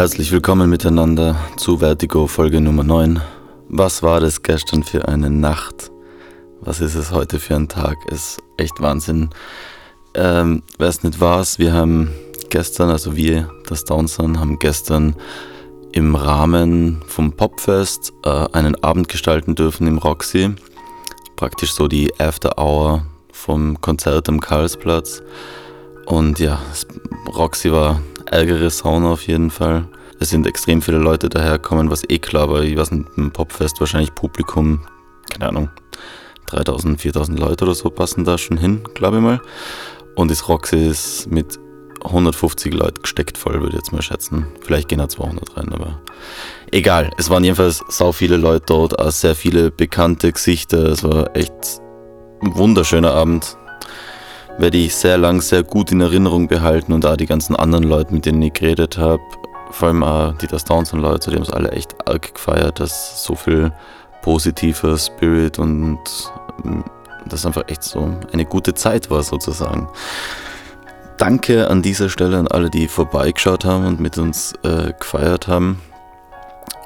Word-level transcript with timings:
herzlich 0.00 0.32
willkommen 0.32 0.70
miteinander 0.70 1.36
zu 1.58 1.76
Vertigo 1.76 2.26
Folge 2.26 2.62
Nummer 2.62 2.84
9. 2.84 3.20
Was 3.68 4.02
war 4.02 4.18
das 4.18 4.40
gestern 4.40 4.82
für 4.82 5.06
eine 5.06 5.28
Nacht? 5.28 5.90
Was 6.62 6.80
ist 6.80 6.94
es 6.94 7.12
heute 7.12 7.38
für 7.38 7.54
ein 7.56 7.68
Tag? 7.68 7.98
Ist 8.10 8.38
echt 8.56 8.80
Wahnsinn. 8.80 9.28
Ähm, 10.14 10.62
Wer 10.78 10.88
es 10.88 11.02
nicht 11.02 11.20
war, 11.20 11.44
wir 11.58 11.74
haben 11.74 12.14
gestern, 12.48 12.88
also 12.88 13.14
wir, 13.14 13.50
das 13.68 13.84
Downson, 13.84 14.40
haben 14.40 14.58
gestern 14.58 15.16
im 15.92 16.14
Rahmen 16.14 17.02
vom 17.06 17.32
Popfest 17.32 18.14
äh, 18.24 18.46
einen 18.52 18.82
Abend 18.82 19.10
gestalten 19.10 19.54
dürfen 19.54 19.86
im 19.86 19.98
Roxy. 19.98 20.54
Praktisch 21.36 21.74
so 21.74 21.88
die 21.88 22.10
After 22.18 22.56
Hour 22.56 23.04
vom 23.34 23.78
Konzert 23.82 24.30
am 24.30 24.40
Karlsplatz. 24.40 25.22
Und 26.06 26.38
ja, 26.38 26.58
Roxy 27.36 27.70
war 27.70 28.00
ärgere 28.30 28.70
Sauna 28.70 29.12
auf 29.12 29.26
jeden 29.26 29.50
Fall. 29.50 29.86
Es 30.18 30.30
sind 30.30 30.46
extrem 30.46 30.82
viele 30.82 30.98
Leute 30.98 31.28
daherkommen, 31.28 31.90
was 31.90 32.04
eh 32.08 32.18
klar 32.18 32.50
war. 32.50 32.62
Ich 32.62 32.76
weiß 32.76 32.92
nicht, 32.92 33.06
im 33.16 33.30
Popfest 33.30 33.80
wahrscheinlich 33.80 34.14
Publikum, 34.14 34.80
keine 35.30 35.48
Ahnung, 35.48 35.70
3000, 36.46 37.00
4000 37.00 37.38
Leute 37.38 37.64
oder 37.64 37.74
so 37.74 37.90
passen 37.90 38.24
da 38.24 38.38
schon 38.38 38.56
hin, 38.56 38.82
glaube 38.94 39.18
ich 39.18 39.22
mal. 39.22 39.40
Und 40.14 40.30
das 40.30 40.48
Roxy 40.48 40.76
ist 40.76 41.30
mit 41.30 41.58
150 42.04 42.74
Leute 42.74 43.00
gesteckt 43.00 43.38
voll, 43.38 43.54
würde 43.54 43.68
ich 43.68 43.74
jetzt 43.74 43.92
mal 43.92 44.02
schätzen. 44.02 44.46
Vielleicht 44.60 44.88
gehen 44.88 44.98
da 44.98 45.08
200 45.08 45.56
rein, 45.56 45.72
aber 45.72 46.00
egal. 46.70 47.10
Es 47.18 47.30
waren 47.30 47.44
jedenfalls 47.44 47.84
sau 47.88 48.12
viele 48.12 48.36
Leute 48.36 48.64
dort, 48.66 48.98
auch 48.98 49.10
sehr 49.10 49.34
viele 49.34 49.70
bekannte 49.70 50.32
Gesichter. 50.32 50.86
Es 50.86 51.04
war 51.04 51.34
echt 51.36 51.52
ein 52.42 52.54
wunderschöner 52.56 53.12
Abend. 53.12 53.56
Werde 54.60 54.76
ich 54.76 54.94
sehr 54.94 55.16
lang, 55.16 55.40
sehr 55.40 55.62
gut 55.62 55.90
in 55.90 56.02
Erinnerung 56.02 56.46
behalten 56.46 56.92
und 56.92 57.06
auch 57.06 57.16
die 57.16 57.24
ganzen 57.24 57.56
anderen 57.56 57.84
Leute, 57.84 58.12
mit 58.12 58.26
denen 58.26 58.42
ich 58.42 58.52
geredet 58.52 58.98
habe. 58.98 59.22
Vor 59.70 59.88
allem 59.88 60.02
auch 60.02 60.36
die 60.36 60.48
Das 60.48 60.66
Downs 60.66 60.92
und 60.92 61.00
Leute, 61.00 61.30
die 61.30 61.36
haben 61.36 61.44
es 61.44 61.50
alle 61.50 61.70
echt 61.70 62.06
arg 62.06 62.34
gefeiert, 62.34 62.78
dass 62.78 63.24
so 63.24 63.34
viel 63.34 63.72
positiver 64.20 64.98
Spirit 64.98 65.58
und 65.58 65.98
mm, 66.62 66.80
das 67.24 67.46
einfach 67.46 67.62
echt 67.68 67.82
so 67.82 68.14
eine 68.34 68.44
gute 68.44 68.74
Zeit 68.74 69.10
war 69.10 69.22
sozusagen. 69.22 69.88
Danke 71.16 71.70
an 71.70 71.80
dieser 71.80 72.10
Stelle 72.10 72.36
an 72.36 72.46
alle, 72.46 72.68
die 72.68 72.86
vorbeigeschaut 72.86 73.64
haben 73.64 73.86
und 73.86 73.98
mit 73.98 74.18
uns 74.18 74.52
äh, 74.62 74.92
gefeiert 74.92 75.48
haben. 75.48 75.80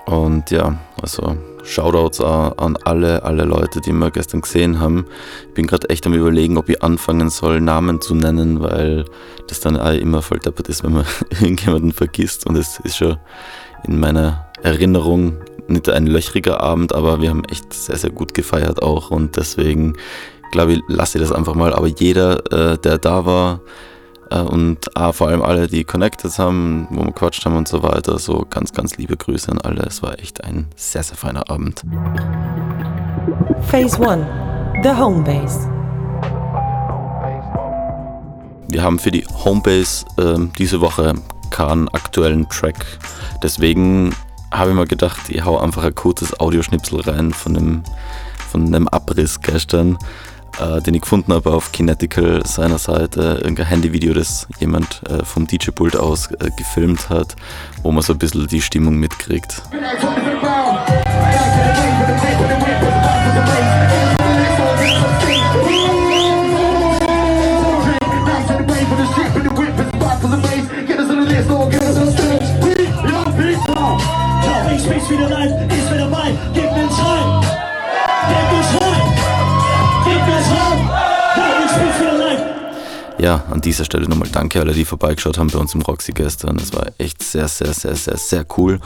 Und 0.06 0.52
ja, 0.52 0.78
also 1.02 1.36
Shoutouts 1.64 2.20
an 2.20 2.76
alle, 2.84 3.22
alle 3.22 3.44
Leute, 3.44 3.80
die 3.80 3.92
wir 3.92 4.10
gestern 4.10 4.42
gesehen 4.42 4.80
haben. 4.80 5.06
Ich 5.48 5.54
bin 5.54 5.66
gerade 5.66 5.88
echt 5.90 6.06
am 6.06 6.14
überlegen, 6.14 6.58
ob 6.58 6.68
ich 6.68 6.82
anfangen 6.82 7.30
soll, 7.30 7.60
Namen 7.60 8.00
zu 8.00 8.14
nennen, 8.14 8.60
weil 8.60 9.04
das 9.48 9.60
dann 9.60 9.76
auch 9.76 9.92
immer 9.92 10.22
voll 10.22 10.38
deppert 10.38 10.68
ist, 10.68 10.84
wenn 10.84 10.92
man 10.92 11.06
irgendjemanden 11.30 11.92
vergisst. 11.92 12.46
Und 12.46 12.56
es 12.56 12.78
ist 12.80 12.96
schon 12.96 13.16
in 13.86 13.98
meiner 13.98 14.46
Erinnerung 14.62 15.38
nicht 15.66 15.88
ein 15.88 16.06
löchriger 16.06 16.60
Abend, 16.60 16.94
aber 16.94 17.22
wir 17.22 17.30
haben 17.30 17.44
echt 17.44 17.72
sehr, 17.72 17.96
sehr 17.96 18.10
gut 18.10 18.34
gefeiert 18.34 18.82
auch. 18.82 19.10
Und 19.10 19.36
deswegen 19.36 19.94
glaube 20.52 20.74
ich, 20.74 20.80
lasse 20.88 21.18
ich 21.18 21.24
das 21.24 21.32
einfach 21.32 21.54
mal. 21.54 21.72
Aber 21.72 21.86
jeder, 21.86 22.52
äh, 22.52 22.78
der 22.78 22.98
da 22.98 23.26
war, 23.26 23.60
und 24.42 24.96
ah, 24.96 25.12
vor 25.12 25.28
allem 25.28 25.42
alle, 25.42 25.68
die 25.68 25.84
connected 25.84 26.36
haben, 26.38 26.86
wo 26.90 27.04
wir 27.04 27.12
quatscht 27.12 27.44
haben 27.44 27.56
und 27.56 27.68
so 27.68 27.82
weiter. 27.82 28.18
So 28.18 28.46
ganz, 28.48 28.72
ganz 28.72 28.96
liebe 28.96 29.16
Grüße 29.16 29.50
an 29.50 29.60
alle. 29.60 29.82
Es 29.82 30.02
war 30.02 30.18
echt 30.18 30.44
ein 30.44 30.66
sehr, 30.76 31.02
sehr 31.02 31.16
feiner 31.16 31.50
Abend. 31.50 31.82
Phase 33.68 34.08
1, 34.08 34.26
The 34.82 34.90
Homebase. 34.90 35.70
Wir 38.68 38.82
haben 38.82 38.98
für 38.98 39.10
die 39.10 39.24
Homebase 39.44 40.04
äh, 40.16 40.38
diese 40.58 40.80
Woche 40.80 41.14
keinen 41.50 41.88
aktuellen 41.90 42.48
Track. 42.48 42.84
Deswegen 43.42 44.14
habe 44.50 44.70
ich 44.70 44.76
mir 44.76 44.86
gedacht, 44.86 45.28
ich 45.28 45.44
hau 45.44 45.58
einfach 45.58 45.84
ein 45.84 45.94
kurzes 45.94 46.38
Audioschnipsel 46.40 47.00
rein 47.02 47.32
von 47.32 47.56
einem, 47.56 47.82
von 48.50 48.66
einem 48.66 48.88
Abriss 48.88 49.40
gestern 49.40 49.98
äh, 50.60 50.80
den 50.80 50.94
ich 50.94 51.02
gefunden 51.02 51.32
habe 51.32 51.52
auf 51.52 51.72
Kinetical 51.72 52.44
seiner 52.46 52.78
Seite, 52.78 53.40
irgendein 53.42 53.66
Handyvideo, 53.66 54.14
das 54.14 54.46
jemand 54.58 55.02
äh, 55.08 55.24
vom 55.24 55.46
DJ-Pult 55.46 55.96
aus 55.96 56.30
äh, 56.32 56.50
gefilmt 56.56 57.08
hat, 57.10 57.36
wo 57.82 57.90
man 57.90 58.02
so 58.02 58.12
ein 58.12 58.18
bisschen 58.18 58.46
die 58.46 58.62
Stimmung 58.62 58.96
mitkriegt. 58.96 59.62
Ja, 83.24 83.42
an 83.50 83.62
dieser 83.62 83.86
Stelle 83.86 84.06
nochmal 84.06 84.28
danke 84.30 84.60
alle, 84.60 84.74
die 84.74 84.84
vorbeigeschaut 84.84 85.38
haben 85.38 85.48
bei 85.48 85.58
uns 85.58 85.74
im 85.74 85.80
Roxy 85.80 86.12
gestern. 86.12 86.56
Es 86.56 86.74
war 86.74 86.88
echt 86.98 87.22
sehr, 87.22 87.48
sehr, 87.48 87.72
sehr, 87.72 87.96
sehr, 87.96 88.18
sehr 88.18 88.44
cool. 88.58 88.80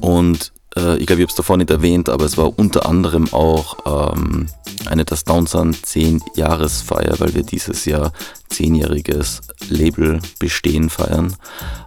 Und 0.00 0.52
äh, 0.76 0.96
ich 0.98 1.06
glaube, 1.06 1.20
ich 1.20 1.24
habe 1.24 1.30
es 1.30 1.34
davor 1.34 1.56
nicht 1.56 1.70
erwähnt, 1.70 2.08
aber 2.08 2.24
es 2.24 2.38
war 2.38 2.56
unter 2.56 2.86
anderem 2.86 3.26
auch 3.32 4.14
ähm, 4.14 4.46
eine 4.86 5.04
Das 5.04 5.24
Downsun 5.24 5.74
10-Jahresfeier, 5.74 7.20
weil 7.20 7.34
wir 7.34 7.42
dieses 7.42 7.84
Jahr 7.84 8.12
10-jähriges 8.52 9.40
Label-Bestehen 9.68 10.90
feiern. 10.90 11.36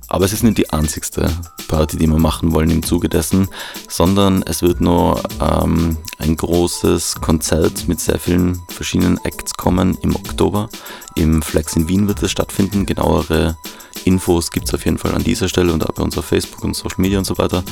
Aber 0.07 0.25
es 0.25 0.33
ist 0.33 0.43
nicht 0.43 0.57
die 0.57 0.69
einzigste 0.69 1.29
Party, 1.67 1.97
die 1.97 2.07
wir 2.07 2.19
machen 2.19 2.53
wollen 2.53 2.69
im 2.69 2.83
Zuge 2.83 3.09
dessen, 3.09 3.47
sondern 3.89 4.43
es 4.43 4.61
wird 4.61 4.79
nur 4.79 5.21
ähm, 5.41 5.97
ein 6.19 6.35
großes 6.35 7.15
Konzert 7.15 7.87
mit 7.87 7.99
sehr 7.99 8.19
vielen 8.19 8.61
verschiedenen 8.69 9.17
Acts 9.23 9.55
kommen 9.55 9.97
im 10.01 10.15
Oktober. 10.15 10.69
Im 11.15 11.41
Flex 11.41 11.75
in 11.75 11.87
Wien 11.87 12.07
wird 12.07 12.21
es 12.21 12.31
stattfinden. 12.31 12.85
Genauere 12.85 13.57
Infos 14.05 14.51
gibt 14.51 14.67
es 14.67 14.73
auf 14.73 14.85
jeden 14.85 14.97
Fall 14.97 15.15
an 15.15 15.23
dieser 15.23 15.47
Stelle 15.47 15.73
und 15.73 15.83
auch 15.83 15.93
bei 15.93 16.03
uns 16.03 16.17
auf 16.17 16.25
Facebook 16.25 16.63
und 16.63 16.75
Social 16.75 16.99
Media 16.99 17.17
und 17.17 17.25
so 17.25 17.37
weiter. 17.37 17.63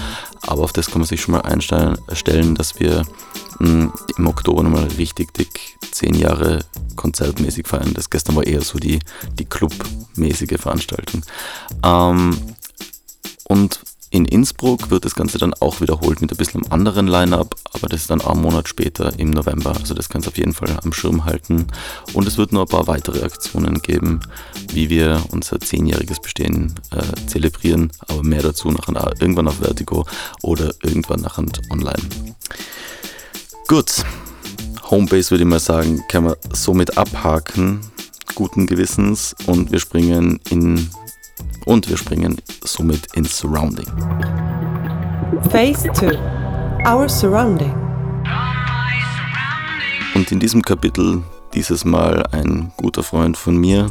Aber 0.42 0.64
auf 0.64 0.74
das 0.74 0.88
kann 0.88 1.02
man 1.02 1.08
sich 1.08 1.22
schon 1.22 1.34
mal 1.34 1.42
einstellen, 1.42 2.56
dass 2.56 2.80
wir 2.80 3.06
mh, 3.60 3.68
hm, 3.68 3.94
im 4.18 4.28
Oktober 4.28 4.64
nochmal 4.64 4.88
richtig 4.98 5.11
dick 5.14 5.78
zehn 5.92 6.14
Jahre 6.16 6.60
konzertmäßig 6.96 7.68
feiern. 7.68 7.94
Das 7.94 8.10
gestern 8.10 8.36
war 8.36 8.46
eher 8.46 8.62
so 8.62 8.80
die, 8.80 9.00
die 9.38 9.46
clubmäßige 9.46 10.60
Veranstaltung. 10.60 11.24
Ähm, 11.84 12.38
und 13.46 13.82
in 14.14 14.26
Innsbruck 14.26 14.90
wird 14.90 15.06
das 15.06 15.16
Ganze 15.16 15.38
dann 15.38 15.54
auch 15.54 15.80
wiederholt 15.80 16.20
mit 16.20 16.32
ein 16.32 16.38
bisschen 16.38 16.64
einem 16.64 16.74
anderen 16.74 17.08
Line-Up, 17.08 17.56
aber 17.72 17.88
das 17.88 18.02
ist 18.02 18.10
dann 18.10 18.20
einen 18.20 18.42
Monat 18.42 18.68
später 18.68 19.18
im 19.18 19.30
November. 19.30 19.74
Also 19.74 19.94
das 19.94 20.10
kannst 20.10 20.28
du 20.28 20.32
auf 20.32 20.38
jeden 20.38 20.54
Fall 20.54 20.78
am 20.84 20.92
Schirm 20.92 21.24
halten. 21.24 21.68
Und 22.14 22.28
es 22.28 22.38
wird 22.38 22.52
nur 22.52 22.64
ein 22.64 22.68
paar 22.68 22.88
weitere 22.88 23.24
Aktionen 23.24 23.82
geben, 23.82 24.20
wie 24.74 24.90
wir 24.90 25.24
unser 25.32 25.62
zehnjähriges 25.62 26.20
Bestehen 26.20 26.76
äh, 26.92 27.26
zelebrieren. 27.28 27.94
Aber 28.10 28.22
mehr 28.22 28.42
dazu 28.42 28.70
nachher 28.70 29.14
irgendwann 29.22 29.48
auf 29.48 29.60
Vertigo 29.60 30.06
oder 30.42 30.74
irgendwann 30.84 31.22
nachher 31.22 31.46
online. 31.70 32.04
Gut, 33.70 34.04
Homebase 34.92 35.32
würde 35.32 35.46
ich 35.46 35.50
mal 35.50 35.60
sagen, 35.60 36.04
kann 36.10 36.26
man 36.26 36.36
somit 36.52 36.98
abhaken, 36.98 37.80
guten 38.36 38.68
Gewissens 38.68 39.34
und 39.48 39.72
wir 39.72 39.80
springen 39.80 40.40
in 40.50 40.90
und 41.66 41.90
wir 41.90 41.96
springen 41.96 42.38
somit 42.66 43.08
ins 43.16 43.38
Surrounding. 43.38 43.88
Phase 45.50 45.90
2 45.94 46.20
Our 46.86 47.08
Surrounding. 47.08 47.74
Und 50.14 50.30
in 50.30 50.42
diesem 50.42 50.62
Kapitel 50.62 51.24
dieses 51.54 51.86
Mal 51.86 52.24
ein 52.34 52.74
guter 52.76 53.02
Freund 53.02 53.38
von 53.38 53.56
mir, 53.56 53.90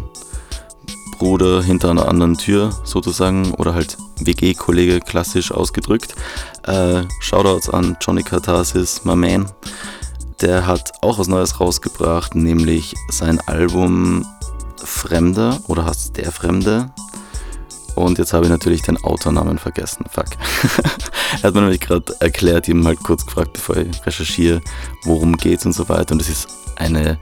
Bruder 1.18 1.62
hinter 1.62 1.90
einer 1.90 2.08
anderen 2.08 2.36
Tür 2.36 2.72
sozusagen 2.84 3.52
oder 3.54 3.74
halt 3.74 3.96
WG-Kollege 4.20 5.00
klassisch 5.00 5.50
ausgedrückt. 5.50 6.14
Äh, 6.64 7.04
Shoutouts 7.20 7.70
an 7.70 7.96
Johnny 8.00 8.22
Katharsis, 8.22 9.04
my 9.04 9.16
man. 9.16 9.46
Der 10.40 10.66
hat 10.66 10.92
auch 11.02 11.18
was 11.18 11.28
Neues 11.28 11.60
rausgebracht, 11.60 12.34
nämlich 12.34 12.94
sein 13.10 13.40
Album 13.46 14.26
Fremder 14.82 15.58
oder 15.68 15.84
heißt 15.84 16.16
Der 16.16 16.32
Fremde 16.32 16.90
und 17.94 18.18
jetzt 18.18 18.32
habe 18.32 18.44
ich 18.44 18.50
natürlich 18.50 18.82
den 18.82 19.02
Autornamen 19.04 19.58
vergessen. 19.58 20.04
Fuck. 20.10 20.26
er 21.32 21.42
hat 21.42 21.54
mir 21.54 21.60
nämlich 21.60 21.80
gerade 21.80 22.14
erklärt, 22.20 22.68
ihm 22.68 22.86
halt 22.86 23.02
kurz 23.02 23.24
gefragt, 23.26 23.52
bevor 23.54 23.76
ich 23.76 24.06
recherchiere, 24.06 24.60
worum 25.04 25.36
geht's 25.36 25.66
und 25.66 25.72
so 25.72 25.88
weiter. 25.88 26.12
Und 26.12 26.22
es 26.22 26.28
ist 26.28 26.48
eine 26.76 27.18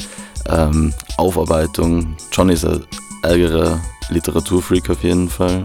ähm, 0.47 0.95
Aufarbeitung. 1.17 2.17
John 2.33 2.49
ist 2.49 2.65
ein 2.65 2.85
ärgerer 3.23 3.81
Literaturfreak 4.11 4.91
auf 4.91 5.03
jeden 5.03 5.29
Fall. 5.29 5.65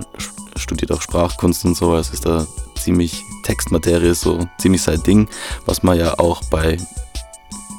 Studiert 0.55 0.91
auch 0.91 1.01
Sprachkunst 1.01 1.65
und 1.65 1.75
so. 1.75 1.91
Also 1.91 2.13
ist 2.13 2.25
da 2.25 2.47
ziemlich 2.75 3.23
Textmaterie, 3.43 4.13
so 4.13 4.47
ziemlich 4.57 4.81
sein 4.81 5.03
Ding, 5.03 5.27
was 5.65 5.83
man 5.83 5.97
ja 5.97 6.17
auch 6.17 6.43
bei 6.45 6.77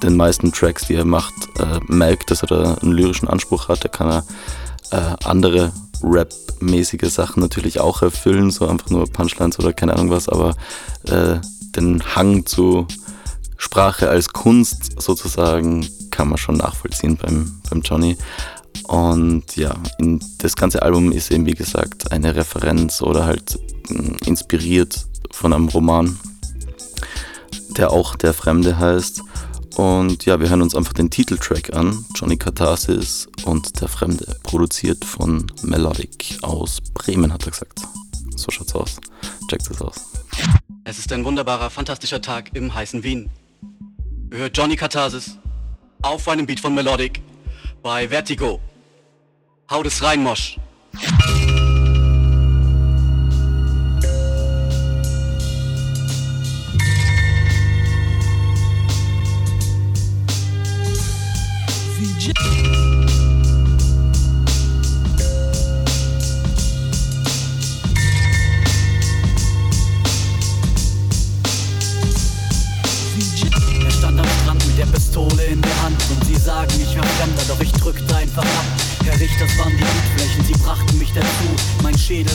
den 0.02 0.16
meisten 0.16 0.52
Tracks, 0.52 0.86
die 0.86 0.94
er 0.94 1.04
macht, 1.04 1.34
äh, 1.58 1.80
merkt, 1.86 2.30
dass 2.30 2.42
er 2.42 2.48
da 2.48 2.74
einen 2.74 2.92
lyrischen 2.92 3.28
Anspruch 3.28 3.68
hat. 3.68 3.84
Er 3.84 3.90
kann 3.90 4.10
er 4.10 4.24
äh, 4.90 5.16
andere 5.24 5.72
Rap-mäßige 6.02 7.10
Sachen 7.10 7.40
natürlich 7.40 7.80
auch 7.80 8.02
erfüllen, 8.02 8.50
so 8.50 8.66
einfach 8.66 8.90
nur 8.90 9.06
Punchlines 9.10 9.58
oder 9.58 9.72
keine 9.72 9.94
Ahnung 9.94 10.10
was, 10.10 10.28
aber 10.28 10.54
äh, 11.06 11.36
den 11.76 12.02
Hang 12.14 12.46
zu 12.46 12.86
Sprache 13.56 14.08
als 14.08 14.30
Kunst 14.30 15.00
sozusagen 15.00 15.86
kann 16.10 16.28
man 16.28 16.38
schon 16.38 16.56
nachvollziehen 16.56 17.16
beim, 17.16 17.60
beim 17.68 17.80
Johnny. 17.80 18.16
Und 18.84 19.56
ja, 19.56 19.74
das 20.38 20.56
ganze 20.56 20.82
Album 20.82 21.12
ist 21.12 21.30
eben 21.30 21.46
wie 21.46 21.54
gesagt 21.54 22.12
eine 22.12 22.36
Referenz 22.36 23.00
oder 23.00 23.24
halt 23.24 23.58
inspiriert 24.26 25.06
von 25.30 25.52
einem 25.52 25.68
Roman, 25.68 26.18
der 27.76 27.90
auch 27.90 28.14
Der 28.16 28.34
Fremde 28.34 28.78
heißt. 28.78 29.22
Und 29.76 30.24
ja, 30.24 30.38
wir 30.38 30.48
hören 30.48 30.62
uns 30.62 30.74
einfach 30.74 30.92
den 30.92 31.10
Titeltrack 31.10 31.74
an, 31.74 32.04
Johnny 32.14 32.36
Katharsis 32.36 33.26
und 33.44 33.80
Der 33.80 33.88
Fremde, 33.88 34.36
produziert 34.44 35.04
von 35.04 35.50
Melodic 35.62 36.38
aus 36.42 36.80
Bremen, 36.92 37.32
hat 37.32 37.44
er 37.44 37.50
gesagt. 37.50 37.80
So 38.36 38.50
schaut's 38.50 38.74
aus. 38.74 38.96
Checkt 39.48 39.68
es 39.70 39.80
aus. 39.80 39.96
Es 40.84 40.98
ist 40.98 41.12
ein 41.12 41.24
wunderbarer, 41.24 41.70
fantastischer 41.70 42.20
Tag 42.20 42.54
im 42.54 42.72
heißen 42.72 43.02
Wien. 43.02 43.30
Hört 44.30 44.56
Johnny 44.56 44.76
Katharsis 44.76 45.38
auf 46.02 46.28
einem 46.28 46.46
Beat 46.46 46.60
von 46.60 46.74
Melodic 46.74 47.20
bei 47.82 48.08
Vertigo. 48.08 48.60
Haut 49.70 49.86
es 49.86 50.02
rein, 50.02 50.22
Mosch. 50.22 50.58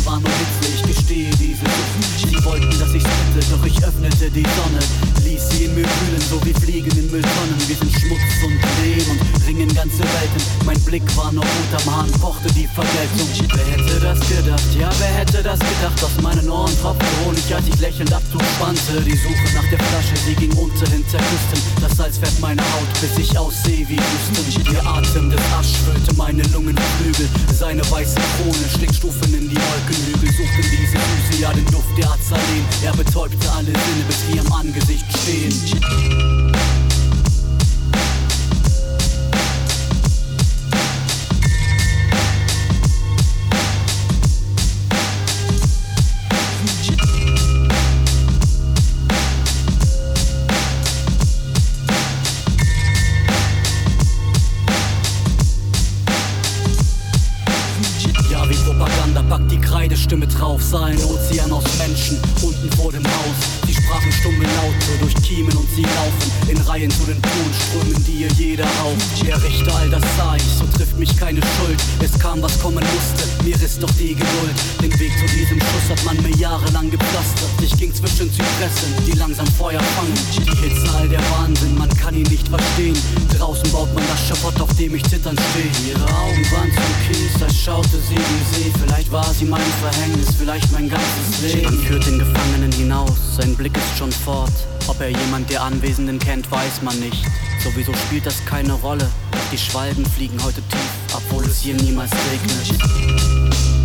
War 0.10 0.20
nur 0.20 0.30
Hitze, 0.30 0.74
ich 0.74 0.96
gestehe 0.96 1.30
diese 1.32 1.64
Lücken. 1.64 2.04
Sie 2.18 2.46
wollten, 2.46 2.80
dass 2.80 2.94
ich 2.94 3.04
spitte, 3.04 3.46
doch 3.52 3.66
ich 3.66 3.84
öffnete 3.84 4.32
die 4.32 4.44
Sonne. 4.44 5.19
Ließ 5.40 5.50
sie 5.58 5.64
in 5.66 5.76
wühlen, 5.76 6.24
so 6.30 6.44
wie 6.44 6.54
Fliegen 6.54 6.92
in 6.98 7.10
Mülltonnen. 7.12 7.56
Wir 7.68 7.76
sind 7.78 7.94
Schmutz 7.96 8.20
und 8.44 8.60
Lehm 8.84 9.08
und 9.10 9.48
ringen 9.48 9.74
ganze 9.74 10.00
Welten. 10.00 10.42
Mein 10.66 10.80
Blick 10.82 11.04
war 11.16 11.32
noch 11.32 11.46
am 11.46 11.96
Hahn, 11.96 12.12
pochte 12.20 12.52
die 12.54 12.68
Vergeltung. 12.68 13.30
Wer 13.56 13.66
hätte 13.72 14.00
das 14.02 14.20
gedacht? 14.28 14.68
Ja, 14.78 14.90
wer 15.00 15.08
hätte 15.08 15.42
das 15.42 15.60
gedacht? 15.60 16.04
Aus 16.04 16.22
meinen 16.22 16.50
Ohren 16.50 16.76
tropfte 16.82 17.06
Honig, 17.24 17.56
als 17.56 17.68
ich 17.68 17.80
lächelnd 17.80 18.12
Abzug 18.12 18.44
spannte. 18.56 19.00
Die 19.06 19.16
Suche 19.16 19.48
nach 19.56 19.70
der 19.70 19.80
Flasche, 19.80 20.16
sie 20.26 20.36
ging 20.36 20.52
unter 20.58 20.88
hinter 20.92 21.20
Küsten. 21.20 21.62
Das 21.80 21.96
Salz 21.96 22.18
färbt 22.18 22.40
meine 22.42 22.62
Haut, 22.62 22.92
bis 23.00 23.18
ich 23.18 23.38
aussehe 23.38 23.88
wie 23.88 23.96
Wüsten. 23.98 24.74
Der 24.74 24.86
Atem 24.86 25.30
des 25.30 25.42
Asch 25.58 25.80
füllte 25.86 26.14
meine 26.16 26.44
Lungenflügel. 26.52 27.30
Seine 27.58 27.82
weiße 27.90 28.20
Krone 28.36 28.66
schlägt 28.76 28.96
Stufen 28.96 29.34
in 29.34 29.48
die 29.48 29.56
Wolkenhügel. 29.56 30.36
Suchte 30.36 30.68
diese 30.68 31.00
Füße, 31.00 31.42
ja 31.42 31.54
den 31.54 31.66
Duft 31.68 31.96
der 31.98 32.12
Azaleen. 32.12 32.66
Er 32.84 32.92
betäubte 32.92 33.50
alle 33.52 33.72
Sinne, 33.72 34.04
bis 34.06 34.20
wir 34.28 34.42
am 34.42 34.52
Angesicht 34.52 35.06
stehen. 35.22 35.29
Ja, 35.30 36.89
sah 60.70 60.86
ein 60.86 61.04
Ozean 61.06 61.52
aus 61.52 61.64
Menschen 61.80 62.22
unten 62.44 62.70
vor 62.78 62.92
dem 62.92 63.04
Haus. 63.04 63.38
Sie 63.66 63.74
sprachen 63.74 64.12
stumme 64.12 64.44
Laute 64.44 65.00
durch 65.00 65.16
Kiemen 65.24 65.56
und 65.58 65.68
sie 65.76 65.82
laufen 65.82 66.32
in 66.48 66.58
Reihen 66.62 66.92
zu 66.92 67.06
den 67.06 67.20
Tonströmen, 67.22 68.04
die 68.06 68.22
ihr 68.24 68.32
jeder 68.38 68.66
rauft. 68.66 69.26
Der 69.26 69.42
Richter, 69.42 69.76
all 69.76 69.90
das 69.90 70.04
sah 70.16 70.36
ich, 70.36 70.44
so 70.44 70.66
trifft 70.78 70.98
mich 71.00 71.18
keine 71.18 71.42
Schuld. 71.42 71.80
Es 72.04 72.20
kam, 72.20 72.42
was 72.44 72.60
kommen 72.60 72.84
musste, 72.94 73.44
mir 73.44 73.56
ist 73.56 73.82
doch 73.82 73.90
die 73.98 74.14
Geduld. 74.14 74.56
Den 74.82 74.92
Weg 75.00 75.12
zu 75.18 75.26
diesem 75.36 75.60
Schuss 75.60 75.90
hat 75.90 76.06
man 76.06 76.22
mir 76.22 76.36
jahrelang 76.38 76.92
gepflastert. 76.92 77.50
Ich 77.62 77.76
ging 77.78 77.94
zwischen 77.94 78.32
Zypressen, 78.32 78.94
die 79.08 79.18
langsam 79.18 79.48
Feuer 79.58 79.82
fangen. 79.82 80.14
Die 80.38 80.56
Hitze, 80.56 80.94
all 80.98 81.10
der 81.10 81.22
Wahnsinn, 81.32 81.76
man 81.78 81.90
kann 81.98 82.14
ihn 82.14 82.30
nicht 82.30 82.48
verstehen. 82.48 82.98
Draußen 83.38 83.72
baut 83.72 83.92
man 83.96 84.04
das 84.08 84.28
Schafott, 84.28 84.60
auf 84.62 84.76
dem 84.76 84.94
ich 84.94 85.04
zittern 85.04 85.38
stehe. 85.50 85.94
Ihre 85.94 86.06
Augen 86.06 86.46
waren 86.52 86.72
zu 86.72 86.82
Kies, 87.08 87.42
als 87.42 87.56
schaute 87.56 87.98
sie 88.08 88.16
die 88.16 88.44
See. 88.54 88.72
Vielleicht 88.84 89.12
war 89.12 89.34
sie 89.34 89.46
mein 89.46 89.62
Verhängnis, 89.82 90.28
vielleicht 90.38 90.59
mein 90.72 90.90
ganzes 90.90 91.42
Leben. 91.42 91.64
Man 91.64 91.78
führt 91.80 92.06
den 92.06 92.20
Gefangenen 92.20 92.72
hinaus, 92.72 93.36
sein 93.38 93.56
Blick 93.56 93.76
ist 93.76 93.98
schon 93.98 94.12
fort. 94.12 94.52
Ob 94.88 95.00
er 95.02 95.10
jemand 95.10 95.50
der 95.50 95.64
Anwesenden 95.64 96.20
kennt, 96.20 96.50
weiß 96.52 96.82
man 96.82 97.00
nicht. 97.00 97.26
Sowieso 97.64 97.94
spielt 97.94 98.26
das 98.26 98.44
keine 98.46 98.74
Rolle. 98.74 99.10
Die 99.52 99.58
Schwalben 99.58 100.06
fliegen 100.06 100.42
heute 100.44 100.62
tief, 100.62 100.90
obwohl 101.14 101.46
es 101.46 101.60
hier 101.62 101.76
niemals 101.76 102.12
regnet. 102.32 103.79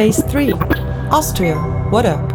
Phase 0.00 0.24
3 0.32 0.54
Austria, 1.10 1.56
what 1.90 2.06
up? 2.06 2.32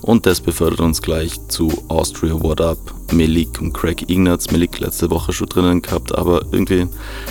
Und 0.00 0.24
das 0.24 0.40
befördert 0.40 0.80
uns 0.80 1.02
gleich 1.02 1.38
zu 1.48 1.70
Austria 1.88 2.32
What 2.42 2.62
Up, 2.62 2.78
Melik 3.12 3.60
und 3.60 3.74
Craig 3.74 4.08
Ignatz. 4.08 4.50
Melik 4.50 4.80
letzte 4.80 5.10
Woche 5.10 5.34
schon 5.34 5.50
drinnen 5.50 5.82
gehabt, 5.82 6.14
aber 6.14 6.46
irgendwie 6.50 6.86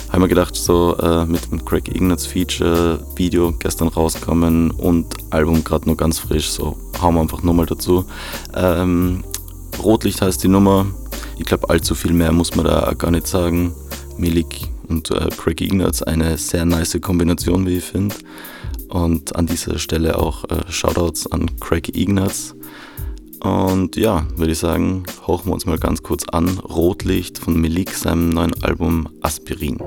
haben 0.09 0.21
wir 0.21 0.27
gedacht, 0.27 0.55
so 0.55 0.95
äh, 0.97 1.25
mit 1.25 1.51
dem 1.51 1.65
Craig 1.65 1.87
Ignatz 1.87 2.27
Feature 2.27 2.99
Video 3.15 3.51
gestern 3.57 3.87
rauskommen 3.87 4.69
und 4.69 5.15
Album 5.31 5.63
gerade 5.63 5.87
nur 5.87 5.97
ganz 5.97 6.19
frisch, 6.19 6.51
so 6.51 6.77
hauen 7.01 7.15
wir 7.15 7.21
einfach 7.21 7.41
nochmal 7.41 7.65
dazu. 7.65 8.05
Ähm, 8.53 9.23
Rotlicht 9.81 10.21
heißt 10.21 10.43
die 10.43 10.49
Nummer. 10.49 10.85
Ich 11.39 11.45
glaube, 11.45 11.67
allzu 11.71 11.95
viel 11.95 12.13
mehr 12.13 12.31
muss 12.31 12.55
man 12.55 12.65
da 12.67 12.93
gar 12.95 13.09
nicht 13.09 13.25
sagen. 13.25 13.73
Melik 14.19 14.69
und 14.89 15.11
äh, 15.11 15.29
Craig 15.37 15.61
Ignatz, 15.61 16.01
eine 16.01 16.37
sehr 16.37 16.65
nice 16.65 16.99
Kombination, 17.01 17.65
wie 17.65 17.77
ich 17.77 17.83
finde. 17.83 18.15
Und 18.89 19.35
an 19.35 19.45
dieser 19.45 19.77
Stelle 19.77 20.17
auch 20.17 20.45
äh, 20.45 20.69
Shoutouts 20.69 21.31
an 21.31 21.45
Craig 21.59 21.95
Ignatz. 21.95 22.55
Und 23.41 23.95
ja, 23.95 24.25
würde 24.35 24.51
ich 24.51 24.59
sagen, 24.59 25.03
hauchen 25.25 25.47
wir 25.47 25.53
uns 25.53 25.65
mal 25.65 25.77
ganz 25.77 26.03
kurz 26.03 26.27
an. 26.27 26.59
Rotlicht 26.59 27.37
von 27.37 27.59
Melik, 27.59 27.91
seinem 27.91 28.29
neuen 28.29 28.53
Album 28.63 29.07
Aspirin. 29.21 29.77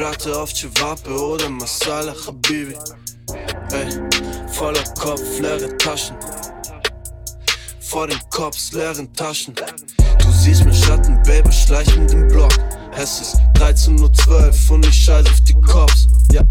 Brachte 0.00 0.34
auf 0.34 0.50
Chivape 0.54 1.10
oder 1.10 1.50
Masala 1.50 2.14
Habibi. 2.26 2.74
Ey, 3.70 3.86
voller 4.50 4.82
Kopf, 4.98 5.38
leere 5.40 5.76
Taschen. 5.76 6.16
Vor 7.80 8.06
den 8.06 8.18
Cops, 8.30 8.72
leeren 8.72 9.12
Taschen. 9.12 9.54
Du 10.18 10.30
siehst 10.32 10.64
mir 10.64 10.72
Schatten, 10.72 11.22
Baby, 11.24 11.52
schleichend 11.52 12.14
im 12.14 12.26
Block. 12.28 12.54
Es 12.96 13.20
ist 13.20 13.36
13.12 13.56 14.70
Uhr 14.70 14.74
und 14.74 14.86
ich 14.86 14.94
scheiß 14.94 15.26
auf 15.26 15.40
die 15.42 15.60
Cops. 15.60 16.08
Ja, 16.32 16.44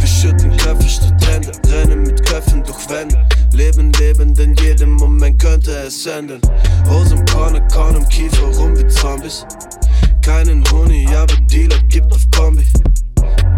wir 0.00 0.08
schütten 0.08 0.56
Köpfe 0.56 0.88
statt 0.88 1.26
Hände, 1.26 1.52
rennen 1.68 2.04
mit 2.04 2.24
Köpfen 2.26 2.64
durch 2.64 2.88
Wände. 2.88 3.22
Leben, 3.52 3.92
leben, 4.00 4.34
denn 4.34 4.54
jedem 4.54 4.92
Moment 4.92 5.42
könnte 5.42 5.72
es 5.72 6.06
enden. 6.06 6.40
Hose 6.88 7.16
im 7.16 7.26
Corner, 7.26 7.60
Korn 7.68 7.96
im 7.96 8.08
Kiefer, 8.08 8.46
rum 8.56 8.74
wie 8.78 8.86
Zombies. 8.86 9.44
Keinen 10.24 10.64
Honig, 10.72 11.06
aber 11.10 11.34
Dealer 11.52 11.78
gibt 11.90 12.10
auf 12.10 12.22
Kombi. 12.34 12.64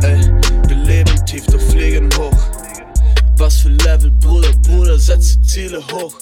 Ey, 0.02 0.18
wir 0.66 0.76
leben 0.76 1.24
tief, 1.24 1.46
doch 1.46 1.60
fliegen 1.60 2.10
hoch. 2.18 2.36
Was 3.36 3.58
für 3.58 3.68
Level, 3.68 4.10
Bruder, 4.20 4.50
Bruder, 4.66 4.98
setze 4.98 5.40
Ziele 5.42 5.80
hoch. 5.92 6.18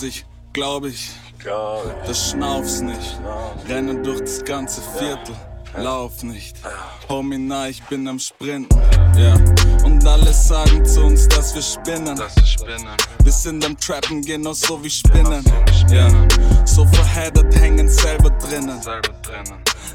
Raus, 0.00 0.02
ich 0.02 0.24
glaub 0.52 0.84
ich. 0.84 1.10
Das 2.06 2.30
schnauf's 2.30 2.80
nicht, 2.80 3.18
renne 3.68 4.02
durch 4.02 4.20
das 4.20 4.44
ganze 4.44 4.82
Viertel, 4.98 5.34
lauf 5.76 6.22
nicht. 6.22 6.56
Homie, 7.08 7.38
na, 7.38 7.68
ich 7.68 7.82
bin 7.84 8.06
am 8.08 8.18
Sprinten, 8.18 8.78
ja. 9.16 9.34
Und 9.84 10.06
alle 10.06 10.32
sagen 10.32 10.84
zu 10.84 11.02
uns, 11.04 11.26
dass 11.28 11.54
wir 11.54 11.62
spinnen. 11.62 12.20
Wir 13.22 13.32
sind 13.32 13.64
am 13.64 13.78
Trappen, 13.78 14.20
genauso 14.22 14.82
wie 14.84 14.90
Spinnen, 14.90 15.42
ja. 15.88 16.08
So 16.66 16.86
verheddert, 16.86 17.54
hängen 17.56 17.88
selber 17.88 18.30
drinnen. 18.30 18.80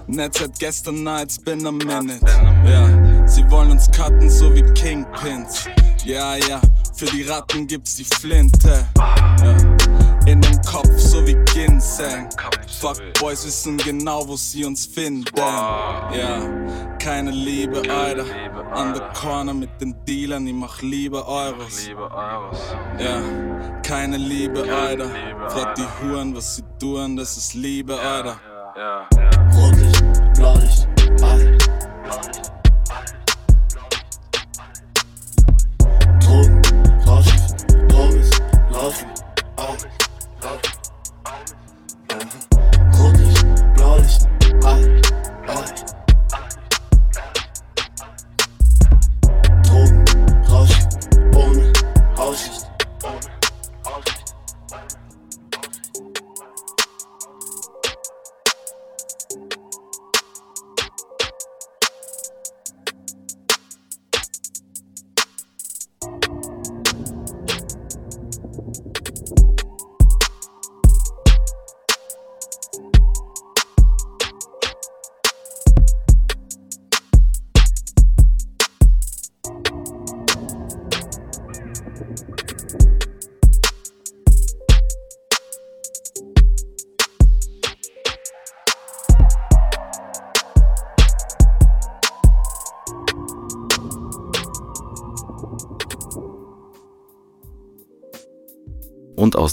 Netz 0.07 0.39
seit 0.39 0.57
gestern, 0.59 1.03
na, 1.03 1.21
it's 1.21 1.38
been 1.38 1.65
a 1.65 1.71
minute, 1.71 2.19
ja. 2.65 3.27
Sie 3.27 3.50
wollen 3.51 3.71
uns 3.71 3.89
cutten, 3.91 4.29
so 4.29 4.53
wie 4.53 4.63
Kingpins, 4.74 5.65
ja, 6.03 6.38
ja. 6.38 6.59
Für 6.95 7.05
die 7.07 7.24
Ratten 7.24 7.67
gibt's 7.67 7.97
die 7.97 8.05
Flinte, 8.05 8.88
ja. 8.97 9.85
In 10.25 10.41
den 10.41 10.62
Kopf, 10.63 10.89
so 10.98 11.25
wie 11.27 11.36
Ginseng. 11.53 12.27
Fuck 12.79 12.98
Boys 13.20 13.46
wissen 13.46 13.77
genau, 13.77 14.27
wo 14.27 14.36
sie 14.36 14.65
uns 14.65 14.86
finden. 14.86 15.25
Ja, 15.38 16.50
keine 17.00 17.32
Liebe, 17.32 17.82
Alter. 17.89 18.25
An 18.74 18.94
der 18.94 19.03
Corner 19.13 19.53
mit 19.53 19.70
den 19.79 19.96
Dealern, 20.05 20.48
ich 20.48 20.53
mach 20.53 20.82
lieber 20.82 21.27
Euros. 21.27 21.88
Ja, 21.88 23.22
keine 23.84 24.17
Liebe, 24.17 24.63
Alter. 24.63 25.10
Frag 25.48 25.75
die 25.75 25.86
Huren, 26.01 26.36
was 26.36 26.55
sie 26.55 26.63
tun, 26.79 27.15
das 27.15 27.38
ist 27.38 27.53
Liebe, 27.53 27.98
Alter. 28.00 28.39
Rotlicht, 29.53 30.03
Blaulicht, 30.34 30.88
all. 31.22 31.58
Drogen, 36.20 36.62
Rauschgift, 37.05 37.65
Homies, 37.94 38.32
Laufen, 38.72 39.08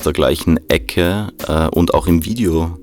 der 0.03 0.13
gleichen 0.13 0.59
Ecke 0.69 1.29
äh, 1.47 1.69
und 1.69 1.95
auch 1.95 2.07
im 2.07 2.25
Video 2.25 2.79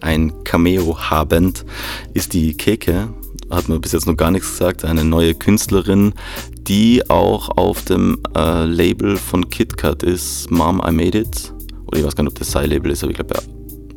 ein 0.00 0.44
Cameo 0.44 0.98
habend 0.98 1.64
ist 2.12 2.32
die 2.32 2.54
Keke, 2.54 3.08
hat 3.50 3.68
mir 3.68 3.78
bis 3.78 3.92
jetzt 3.92 4.06
noch 4.06 4.16
gar 4.16 4.30
nichts 4.30 4.50
gesagt, 4.50 4.84
eine 4.84 5.04
neue 5.04 5.34
Künstlerin, 5.34 6.14
die 6.58 7.08
auch 7.08 7.50
auf 7.56 7.84
dem 7.84 8.18
äh, 8.36 8.64
Label 8.64 9.16
von 9.16 9.48
KitKat 9.48 10.02
ist, 10.02 10.50
Mom 10.50 10.82
I 10.86 10.90
Made 10.90 11.18
It. 11.18 11.52
Oder 11.86 11.98
ich 11.98 12.04
weiß 12.04 12.16
gar 12.16 12.24
nicht, 12.24 12.32
ob 12.32 12.38
das 12.38 12.50
sein 12.50 12.70
Label 12.70 12.90
ist, 12.90 13.02
aber 13.02 13.10
ich 13.10 13.16
glaube 13.16 13.34
ja, 13.34 13.42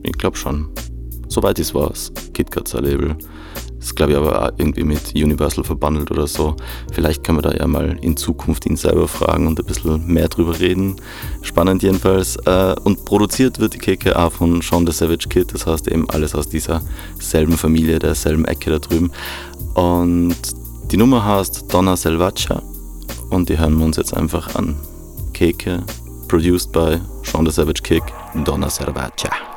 ich 0.03 0.13
glaube 0.13 0.37
schon. 0.37 0.67
Soweit 1.27 1.57
ist 1.59 1.73
was, 1.73 2.11
KitKat 2.33 2.67
sein 2.67 2.83
Label. 2.83 3.15
Ist 3.85 3.95
glaube 3.95 4.13
ich 4.13 4.17
aber 4.17 4.51
irgendwie 4.57 4.83
mit 4.83 5.13
Universal 5.13 5.63
verbandelt 5.63 6.09
oder 6.09 6.25
so. 6.25 6.55
Vielleicht 6.91 7.23
können 7.23 7.37
wir 7.37 7.43
da 7.43 7.53
ja 7.53 7.67
mal 7.67 7.99
in 8.01 8.17
Zukunft 8.17 8.65
ihn 8.65 8.77
selber 8.77 9.07
fragen 9.07 9.45
und 9.45 9.59
ein 9.59 9.65
bisschen 9.65 10.07
mehr 10.07 10.27
drüber 10.27 10.59
reden. 10.59 10.95
Spannend 11.43 11.83
jedenfalls. 11.83 12.35
Äh, 12.47 12.73
und 12.83 13.05
produziert 13.05 13.59
wird 13.59 13.75
die 13.75 14.15
auch 14.15 14.31
von 14.31 14.63
Sean 14.63 14.87
the 14.87 14.91
Savage 14.91 15.29
Kid, 15.29 15.53
das 15.53 15.67
heißt 15.67 15.87
eben 15.87 16.09
alles 16.09 16.33
aus 16.33 16.49
dieser 16.49 16.81
selben 17.19 17.57
Familie, 17.57 17.99
derselben 17.99 18.45
Ecke 18.45 18.71
da 18.71 18.79
drüben. 18.79 19.11
Und 19.75 20.35
die 20.91 20.97
Nummer 20.97 21.23
heißt 21.23 21.71
Donna 21.71 21.95
Selvaccia 21.95 22.63
und 23.29 23.49
die 23.49 23.59
hören 23.59 23.77
wir 23.77 23.85
uns 23.85 23.97
jetzt 23.97 24.15
einfach 24.15 24.55
an. 24.55 24.75
Keke, 25.33 25.83
produced 26.27 26.71
by 26.71 26.97
Sean 27.21 27.45
the 27.45 27.51
Savage 27.51 27.83
Kick, 27.83 28.01
Donna 28.45 28.67
Selvaccia. 28.67 29.54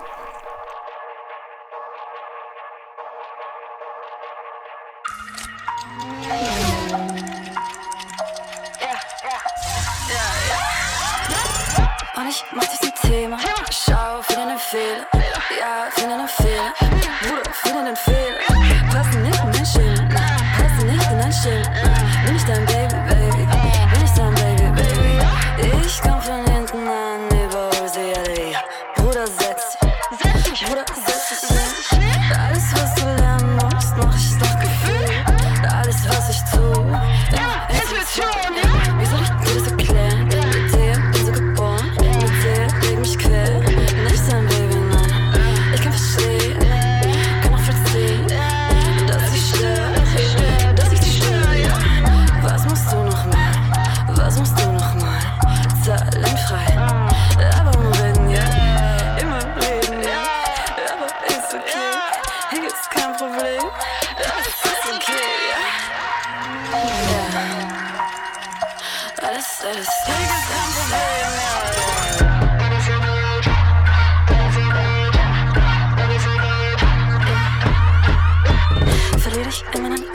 Ich 12.28 12.44
mach 12.52 12.64
dich 12.66 12.80
zum 12.80 13.10
Thema. 13.10 13.38
Schau, 13.70 14.22
finde 14.22 14.50
den 14.50 14.58
Fehler. 14.58 15.06
Ja, 15.58 15.90
finde 15.90 16.18
den 16.18 16.28
Fehler. 16.28 16.97
Verliere 79.18 79.44
dich 79.46 79.64
in 79.74 79.82
meinen 79.82 80.07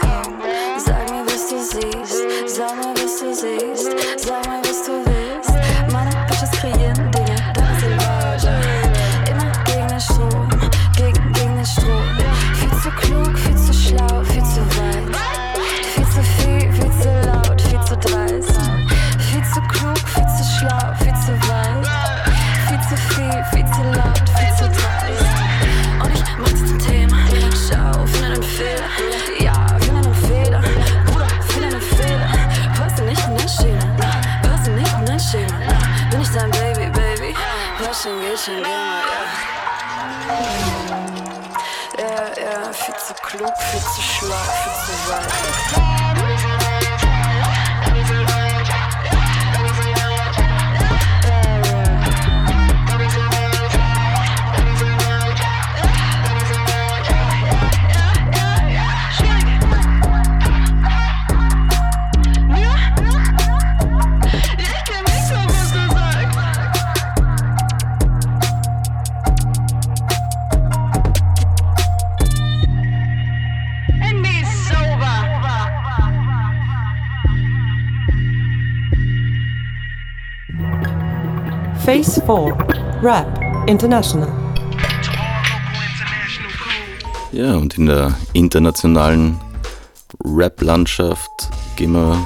4 82.25 82.57
Rap 83.01 83.27
International. 83.67 84.31
Ja, 87.33 87.55
und 87.55 87.77
in 87.77 87.87
der 87.87 88.15
internationalen 88.31 89.39
Rap-Landschaft 90.23 91.49
gehen 91.75 91.91
wir 91.91 92.17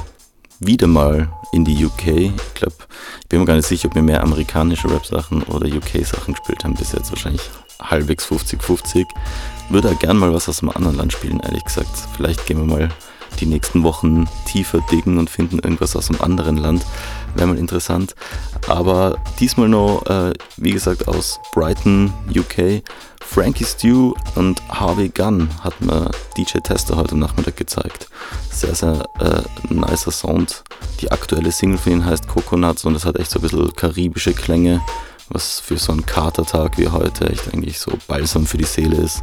wieder 0.60 0.86
mal 0.86 1.27
in 1.51 1.65
die 1.65 1.83
UK. 1.83 2.07
Ich 2.07 2.53
glaube, 2.53 2.75
ich 3.21 3.27
bin 3.27 3.39
mir 3.39 3.45
gar 3.45 3.55
nicht 3.55 3.67
sicher, 3.67 3.88
ob 3.88 3.95
wir 3.95 4.03
mehr 4.03 4.21
amerikanische 4.21 4.88
Rap-Sachen 4.88 5.41
oder 5.43 5.65
UK-Sachen 5.67 6.36
gespielt 6.36 6.63
haben. 6.63 6.75
Bis 6.75 6.91
jetzt 6.91 7.10
wahrscheinlich 7.10 7.49
halbwegs 7.81 8.27
50-50. 8.27 9.05
Würde 9.69 9.89
auch 9.89 9.99
gern 9.99 10.17
mal 10.17 10.31
was 10.31 10.47
aus 10.47 10.62
einem 10.62 10.73
anderen 10.75 10.97
Land 10.97 11.13
spielen, 11.13 11.39
ehrlich 11.39 11.63
gesagt. 11.63 11.89
Vielleicht 12.15 12.45
gehen 12.45 12.57
wir 12.57 12.65
mal 12.65 12.89
die 13.39 13.45
nächsten 13.45 13.84
Wochen 13.84 14.28
tiefer 14.45 14.80
diggen 14.91 15.17
und 15.17 15.30
finden 15.30 15.60
irgendwas 15.60 15.95
aus 15.95 16.10
einem 16.10 16.21
anderen 16.21 16.58
Land. 16.58 16.86
Wäre 17.36 17.47
mal 17.47 17.58
interessant. 17.58 18.15
Aber 18.67 19.17
diesmal 19.39 19.69
noch, 19.69 20.06
äh, 20.08 20.34
wie 20.58 20.71
gesagt, 20.71 21.08
aus 21.08 21.39
Brighton, 21.54 22.13
UK. 22.36 22.84
Frankie 23.21 23.65
Stew 23.65 24.13
und 24.36 24.62
Harvey 24.69 25.10
Gunn 25.10 25.50
hat 25.62 25.80
mir 25.82 26.10
DJ 26.38 26.60
Tester 26.60 26.95
heute 26.95 27.17
Nachmittag 27.17 27.58
gezeigt. 27.58 28.10
Sehr, 28.52 28.73
sehr 28.73 29.06
äh, 29.19 29.41
nicer 29.73 30.12
Sound. 30.12 30.63
Die 31.02 31.12
aktuelle 31.12 31.52
Single 31.52 31.78
von 31.78 31.91
ihnen 31.91 32.06
heißt 32.06 32.28
Coconuts 32.28 32.86
und 32.86 32.95
es 32.95 33.06
hat 33.06 33.17
echt 33.17 33.30
so 33.30 33.39
ein 33.39 33.41
bisschen 33.43 33.76
karibische 33.76 34.34
Klänge, 34.34 34.82
was 35.30 35.60
für 35.60 35.78
so 35.78 35.91
einen 35.91 36.06
Katertag 36.06 36.78
wie 36.78 36.88
heute 36.88 37.30
echt 37.30 37.54
eigentlich 37.54 37.80
so 37.80 37.91
balsam 38.08 38.45
für 38.45 38.58
die 38.58 38.63
Seele 38.63 38.97
ist. 38.97 39.21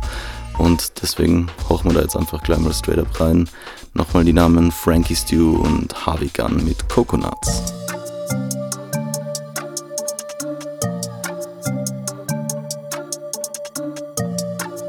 Und 0.59 1.03
deswegen 1.03 1.51
hochen 1.69 1.91
wir 1.91 1.95
da 1.95 2.03
jetzt 2.03 2.17
einfach 2.17 2.43
gleich 2.43 2.59
mal 2.59 2.73
straight 2.73 3.01
up 3.01 3.21
rein. 3.21 3.49
Nochmal 3.97 4.25
die 4.25 4.33
Namen 4.33 4.73
Frankie 4.73 5.15
Stew 5.15 5.57
und 5.63 5.95
Harvey 6.05 6.27
Gunn 6.27 6.65
mit 6.65 6.89
Coconuts. 6.89 7.63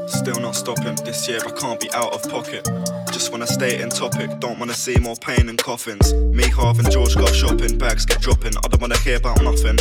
Still 0.08 0.40
not 0.40 0.56
stopping. 0.56 0.96
This 1.04 1.28
year 1.28 1.38
I 1.46 1.52
can't 1.52 1.78
be 1.78 1.88
out 1.94 2.12
of 2.12 2.22
pocket. 2.28 2.68
Just 3.12 3.30
wanna 3.30 3.46
stay 3.46 3.80
in 3.80 3.90
topic. 3.90 4.40
Don't 4.40 4.58
wanna 4.58 4.74
see 4.74 4.98
more 4.98 5.14
pain 5.14 5.48
in 5.48 5.56
coffins. 5.56 6.12
Me, 6.34 6.48
Harv, 6.50 6.80
and 6.80 6.90
George 6.90 7.14
go 7.14 7.26
shopping. 7.26 7.78
Bags 7.78 8.04
get 8.04 8.20
dropping. 8.20 8.56
I 8.56 8.68
don't 8.68 8.80
wanna 8.80 8.98
hear 8.98 9.18
about 9.18 9.40
nothing. 9.40 9.76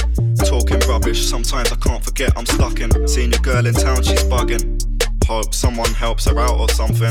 Talking 0.45 0.79
rubbish. 0.87 1.25
Sometimes 1.25 1.71
I 1.71 1.77
can't 1.77 2.03
forget 2.05 2.31
I'm 2.37 2.45
stuck 2.45 2.79
in. 2.79 3.07
Seeing 3.07 3.31
your 3.31 3.41
girl 3.41 3.65
in 3.65 3.73
town, 3.73 4.03
she's 4.03 4.23
bugging. 4.25 4.79
Hope 5.25 5.55
someone 5.55 5.91
helps 5.95 6.25
her 6.25 6.39
out 6.39 6.59
or 6.59 6.69
something. 6.69 7.09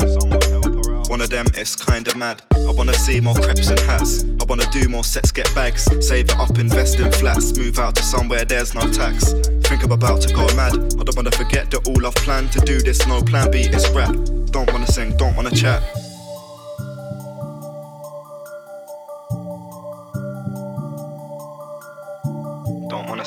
One 1.09 1.21
of 1.21 1.31
them 1.31 1.47
is 1.59 1.77
kinda 1.77 2.17
mad. 2.17 2.43
I 2.53 2.73
wanna 2.73 2.95
see 2.95 3.21
more 3.21 3.35
crepes 3.35 3.69
and 3.69 3.79
hats. 3.81 4.25
I 4.41 4.45
wanna 4.45 4.67
do 4.73 4.89
more 4.89 5.05
sets, 5.05 5.31
get 5.33 5.53
bags. 5.55 5.85
Save 6.01 6.31
it 6.31 6.39
up, 6.39 6.59
invest 6.59 6.99
in 6.99 7.13
flats. 7.13 7.57
Move 7.57 7.79
out 7.79 7.95
to 7.97 8.03
somewhere 8.03 8.45
there's 8.45 8.75
no 8.75 8.91
tax. 8.91 9.33
Think 9.69 9.85
I'm 9.85 9.93
about 9.93 10.21
to 10.23 10.33
go 10.33 10.47
mad. 10.55 10.75
I 10.75 11.03
don't 11.05 11.17
wanna 11.17 11.31
forget 11.31 11.71
that 11.71 11.87
all 11.87 12.07
I've 12.07 12.15
planned 12.17 12.53
to 12.53 12.61
do 12.61 12.81
this. 12.81 13.07
No 13.07 13.23
plan 13.23 13.51
B 13.51 13.61
is 13.61 13.89
rap. 13.91 14.15
Don't 14.51 14.71
wanna 14.73 14.91
sing, 14.91 15.17
don't 15.17 15.37
wanna 15.37 15.51
chat. 15.51 15.83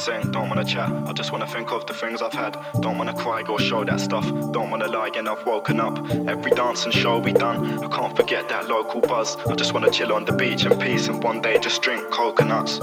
Don't 0.08 0.16
wanna 0.16 0.32
don't 0.32 0.50
wanna 0.50 0.64
chat. 0.64 0.90
I 1.06 1.12
just 1.12 1.32
wanna 1.34 1.48
think 1.48 1.72
of 1.74 1.86
the 1.86 1.94
things 1.94 2.22
I've 2.22 2.32
had. 2.32 2.58
Don't 2.80 2.98
wanna 2.98 3.14
cry 3.14 3.42
or 3.42 3.60
show 3.60 3.84
that 3.84 4.00
stuff. 4.00 4.26
Don't 4.54 4.70
wanna 4.72 4.88
lie 4.88 5.12
and 5.14 5.28
I've 5.28 5.46
woken 5.46 5.82
up. 5.82 5.98
Every 6.10 6.52
dance 6.52 6.86
and 6.86 6.94
show 6.94 7.20
we 7.20 7.34
done. 7.34 7.84
I 7.84 7.88
can't 7.90 8.16
forget 8.16 8.48
that 8.48 8.70
local 8.70 9.02
buzz. 9.02 9.36
I 9.50 9.56
just 9.56 9.74
wanna 9.74 9.92
chill 9.92 10.14
on 10.14 10.24
the 10.24 10.32
beach 10.32 10.66
in 10.66 10.80
peace 10.80 11.10
and 11.10 11.22
one 11.22 11.42
day 11.42 11.60
just 11.60 11.82
drink 11.82 12.10
coconuts. 12.10 12.80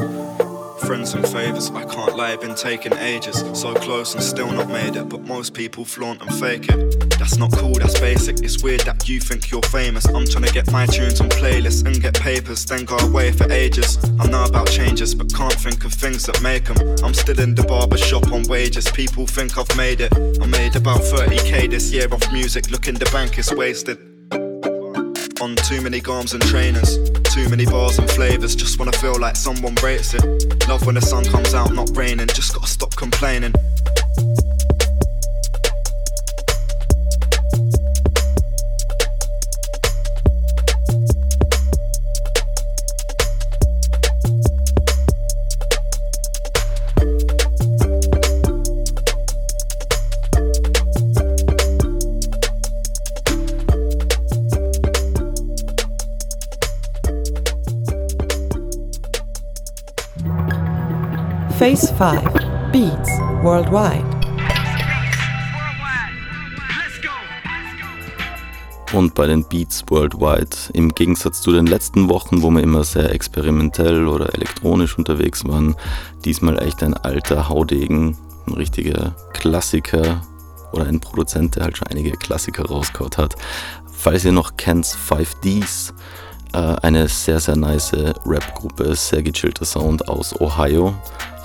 Friends 0.80 1.14
and 1.14 1.26
favours, 1.26 1.70
I 1.70 1.84
can't 1.84 2.16
lie, 2.16 2.36
been 2.36 2.54
taking 2.54 2.92
ages. 2.94 3.42
So 3.58 3.74
close 3.74 4.14
and 4.14 4.22
still 4.22 4.50
not 4.52 4.68
made 4.68 4.96
it, 4.96 5.08
but 5.08 5.22
most 5.22 5.54
people 5.54 5.84
flaunt 5.84 6.20
and 6.20 6.34
fake 6.34 6.68
it. 6.68 7.08
That's 7.18 7.38
not 7.38 7.52
cool, 7.52 7.74
that's 7.74 7.98
basic. 7.98 8.40
It's 8.40 8.62
weird 8.62 8.80
that 8.80 9.08
you 9.08 9.20
think 9.20 9.50
you're 9.50 9.62
famous. 9.62 10.06
I'm 10.06 10.26
trying 10.26 10.44
to 10.44 10.52
get 10.52 10.70
my 10.70 10.86
tunes 10.86 11.20
on 11.20 11.28
playlists 11.30 11.86
and 11.86 12.00
get 12.02 12.14
papers, 12.20 12.66
then 12.66 12.84
go 12.84 12.98
away 12.98 13.32
for 13.32 13.50
ages. 13.50 13.98
I 14.20 14.26
know 14.26 14.44
about 14.44 14.68
changes, 14.68 15.14
but 15.14 15.32
can't 15.32 15.54
think 15.54 15.84
of 15.84 15.92
things 15.92 16.26
that 16.26 16.42
make 16.42 16.66
them. 16.66 16.96
I'm 17.02 17.14
still 17.14 17.38
in 17.40 17.54
the 17.54 17.62
barber 17.62 17.98
shop 17.98 18.30
on 18.32 18.42
wages. 18.44 18.90
People 18.90 19.26
think 19.26 19.56
I've 19.56 19.76
made 19.76 20.00
it. 20.00 20.12
I 20.42 20.46
made 20.46 20.76
about 20.76 21.00
30k 21.00 21.70
this 21.70 21.92
year 21.92 22.12
off 22.12 22.30
music. 22.32 22.70
Look 22.70 22.88
in 22.88 22.96
the 22.96 23.06
bank, 23.06 23.38
it's 23.38 23.52
wasted. 23.52 24.13
On 25.44 25.54
too 25.56 25.82
many 25.82 26.00
garms 26.00 26.32
and 26.32 26.42
trainers, 26.44 26.96
too 27.34 27.50
many 27.50 27.66
bars 27.66 27.98
and 27.98 28.10
flavors. 28.12 28.56
Just 28.56 28.78
wanna 28.78 28.92
feel 28.92 29.20
like 29.20 29.36
someone 29.36 29.74
rates 29.82 30.14
it. 30.14 30.24
Love 30.70 30.86
when 30.86 30.94
the 30.94 31.02
sun 31.02 31.22
comes 31.26 31.52
out, 31.52 31.70
not 31.74 31.94
raining. 31.94 32.28
Just 32.28 32.54
gotta 32.54 32.66
stop 32.66 32.96
complaining. 32.96 33.52
Phase 61.64 61.94
5 61.94 62.22
Beats 62.72 63.08
Worldwide. 63.42 64.04
Und 68.92 69.14
bei 69.14 69.26
den 69.26 69.44
Beats 69.44 69.82
Worldwide, 69.88 70.54
im 70.74 70.94
Gegensatz 70.94 71.40
zu 71.40 71.52
den 71.52 71.66
letzten 71.66 72.10
Wochen, 72.10 72.42
wo 72.42 72.50
wir 72.50 72.62
immer 72.62 72.84
sehr 72.84 73.10
experimentell 73.10 74.06
oder 74.06 74.34
elektronisch 74.34 74.98
unterwegs 74.98 75.46
waren, 75.46 75.74
diesmal 76.26 76.62
echt 76.62 76.82
ein 76.82 76.92
alter 76.92 77.48
Haudegen, 77.48 78.18
ein 78.46 78.52
richtiger 78.52 79.16
Klassiker 79.32 80.20
oder 80.74 80.84
ein 80.84 81.00
Produzent, 81.00 81.56
der 81.56 81.64
halt 81.64 81.78
schon 81.78 81.88
einige 81.88 82.10
Klassiker 82.10 82.66
rausgehauen 82.66 83.16
hat. 83.16 83.36
Falls 83.90 84.26
ihr 84.26 84.32
noch 84.32 84.58
kennt, 84.58 84.84
5Ds, 84.84 85.94
äh, 86.52 86.58
eine 86.82 87.08
sehr, 87.08 87.40
sehr 87.40 87.56
nice 87.56 87.94
Rap-Gruppe, 88.26 88.94
sehr 88.94 89.22
gechillter 89.22 89.64
Sound 89.64 90.06
aus 90.08 90.38
Ohio, 90.42 90.92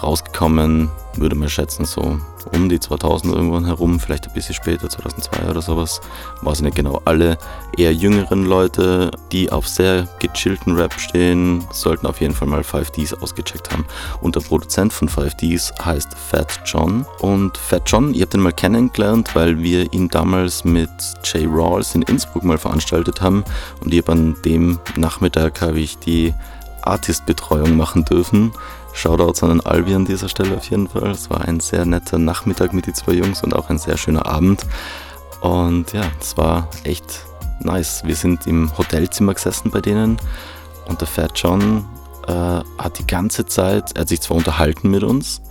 rausgekommen, 0.04 0.90
würde 1.16 1.36
man 1.36 1.50
schätzen, 1.50 1.86
so 1.86 2.20
um 2.54 2.70
die 2.70 2.80
2000 2.80 3.34
irgendwann 3.34 3.66
herum, 3.66 4.00
vielleicht 4.00 4.28
ein 4.28 4.34
bisschen 4.34 4.56
später, 4.56 4.90
2002 4.90 5.50
oder 5.50 5.62
sowas, 5.62 6.02
weiß 6.42 6.60
ich 6.60 6.64
nicht 6.64 6.76
genau. 6.76 7.02
Alle 7.06 7.38
eher 7.78 7.94
jüngeren 7.94 8.46
Leute, 8.46 9.12
die 9.32 9.52
auf 9.52 9.68
sehr 9.68 10.08
gechillten 10.20 10.76
Rap 10.76 10.94
stehen, 11.00 11.66
sollten 11.72 12.08
auf 12.08 12.22
jeden 12.22 12.34
Fall 12.34 12.48
mal 12.48 12.62
5Ds 12.62 13.22
ausgecheckt 13.22 13.72
haben. 13.72 13.86
Und 14.22 14.36
der 14.36 14.42
Produzent 14.42 14.94
von 14.94 15.10
5Ds 15.10 15.84
heißt 15.84 16.16
Fat 16.16 16.62
John. 16.66 17.06
Und 17.20 17.58
Fat 17.58 17.84
John, 17.86 18.14
ihr 18.14 18.24
habt 18.24 18.34
ihn 18.34 18.42
mal 18.42 18.54
kennengelernt, 18.54 19.36
weil 19.36 19.60
wir 19.60 19.92
ihn 19.94 20.10
damals 20.10 20.64
mit 20.64 20.90
Jay 21.24 21.46
Rawls 21.46 21.96
in 21.96 22.04
Innsbruck 22.04 22.44
mal 22.44 22.58
veranstaltet 22.58 23.22
haben. 23.22 23.44
Und 23.82 23.94
ich 23.94 24.02
habe 24.02 24.14
an 24.14 24.36
dem 24.46 24.80
Nachmittag 24.96 25.62
habe 25.62 25.80
ich 25.80 25.98
die 25.98 26.34
Artist-Betreuung 26.82 27.76
machen 27.76 28.06
dürfen. 28.06 28.52
Shoutouts 29.00 29.44
an 29.44 29.50
den 29.50 29.66
Albi 29.66 29.96
an 29.96 30.04
dieser 30.04 30.28
Stelle 30.28 30.58
auf 30.58 30.70
jeden 30.70 30.90
Fall. 30.90 31.12
Es 31.12 31.30
war 31.30 31.42
ein 31.42 31.62
sehr 31.62 31.86
netter 31.86 32.18
Nachmittag 32.18 32.74
mit 32.74 32.86
den 32.86 32.94
zwei 32.94 33.14
Jungs 33.14 33.42
und 33.44 33.56
auch 33.56 33.70
ein 33.70 33.80
sehr 33.80 33.96
schöner 33.96 34.26
Abend. 34.26 34.66
Und 35.40 35.94
ja, 35.94 36.04
es 36.20 36.36
war 36.36 36.68
echt 36.84 37.26
nice. 37.62 38.04
Wir 38.04 38.16
sind 38.16 38.46
im 38.46 38.78
Hotelzimmer 38.78 39.34
gesessen 39.34 39.72
bei 39.72 39.80
denen 39.80 40.18
und 40.86 41.00
der 41.00 41.08
Fat 41.08 41.32
John 41.36 41.86
äh, 42.28 42.32
hat 42.32 43.00
die 43.00 43.08
ganze 43.08 43.46
Zeit, 43.46 43.94
er 43.96 44.02
hat 44.02 44.10
sich 44.10 44.20
zwar 44.20 44.36
unterhalten 44.36 44.92
mit 44.92 45.04
uns, 45.04 45.42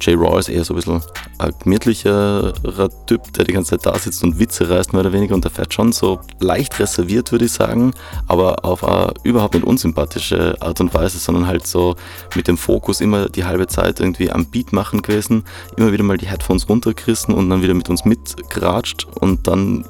Jay 0.00 0.14
Raw 0.14 0.38
ist 0.38 0.48
eher 0.48 0.64
so 0.64 0.74
ein 0.74 0.76
bisschen 0.76 1.02
ein 1.38 1.52
gemütlicherer 1.62 3.06
Typ, 3.06 3.32
der 3.32 3.44
die 3.44 3.52
ganze 3.52 3.70
Zeit 3.70 3.86
da 3.86 3.98
sitzt 3.98 4.22
und 4.24 4.38
Witze 4.38 4.68
reißt, 4.68 4.92
mehr 4.92 5.00
oder 5.00 5.12
weniger. 5.12 5.34
Und 5.34 5.44
der 5.44 5.50
fährt 5.50 5.74
schon 5.74 5.92
so 5.92 6.20
leicht 6.40 6.78
reserviert, 6.78 7.32
würde 7.32 7.46
ich 7.46 7.52
sagen, 7.52 7.92
aber 8.26 8.64
auf 8.64 8.84
eine 8.84 9.12
überhaupt 9.22 9.54
nicht 9.54 9.66
unsympathische 9.66 10.56
Art 10.60 10.80
und 10.80 10.94
Weise, 10.94 11.18
sondern 11.18 11.46
halt 11.46 11.66
so 11.66 11.96
mit 12.34 12.48
dem 12.48 12.56
Fokus 12.56 13.00
immer 13.00 13.28
die 13.28 13.44
halbe 13.44 13.66
Zeit 13.66 14.00
irgendwie 14.00 14.30
am 14.30 14.46
Beat 14.46 14.72
machen 14.72 15.02
gewesen, 15.02 15.44
immer 15.76 15.92
wieder 15.92 16.04
mal 16.04 16.18
die 16.18 16.26
Headphones 16.26 16.68
runtergerissen 16.68 17.34
und 17.34 17.50
dann 17.50 17.62
wieder 17.62 17.74
mit 17.74 17.88
uns 17.88 18.04
mitgeratscht 18.04 19.06
und 19.20 19.46
dann 19.46 19.84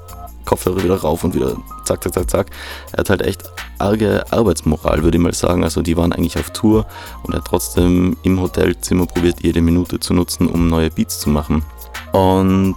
Kopfhörer 0.47 0.83
wieder 0.83 0.97
rauf 0.97 1.25
und 1.25 1.35
wieder 1.35 1.57
zack, 1.85 2.03
zack, 2.03 2.15
zack, 2.15 2.31
zack. 2.31 2.47
Er 2.93 2.99
hat 2.99 3.11
halt 3.11 3.23
echt 3.23 3.43
arge 3.79 4.25
Arbeitsmoral, 4.31 5.03
würde 5.03 5.19
ich 5.19 5.23
mal 5.23 5.35
sagen. 5.35 5.65
Also 5.65 5.83
die 5.83 5.97
waren 5.97 6.13
eigentlich 6.13 6.39
auf 6.39 6.51
Tour 6.51 6.87
und 7.23 7.35
er 7.35 7.41
hat 7.41 7.47
trotzdem 7.47 8.17
im 8.23 8.41
Hotelzimmer 8.41 9.07
probiert, 9.07 9.43
jede 9.43 9.61
Minute 9.61 10.01
zu 10.01 10.15
nutzen, 10.15 10.49
um 10.49 10.69
neue 10.69 10.91
Beats 10.91 11.21
zu 11.21 11.29
machen. 11.29 11.63
Und 12.13 12.77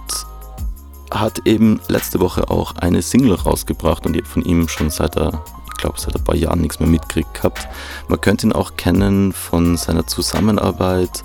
hat 1.10 1.46
eben 1.46 1.80
letzte 1.88 2.20
Woche 2.20 2.50
auch 2.50 2.76
eine 2.76 3.02
Single 3.02 3.34
rausgebracht 3.34 4.06
und 4.06 4.14
ich 4.14 4.22
habe 4.22 4.30
von 4.30 4.44
ihm 4.44 4.68
schon 4.68 4.90
seit 4.90 5.16
er, 5.16 5.42
ich 5.66 5.78
glaube, 5.78 5.98
seit 5.98 6.14
ein 6.14 6.24
paar 6.24 6.36
Jahren 6.36 6.60
nichts 6.60 6.78
mehr 6.78 6.88
mitgekriegt 6.88 7.34
gehabt. 7.34 7.68
Man 8.08 8.20
könnte 8.20 8.46
ihn 8.46 8.52
auch 8.52 8.76
kennen 8.76 9.32
von 9.32 9.76
seiner 9.76 10.06
Zusammenarbeit 10.06 11.24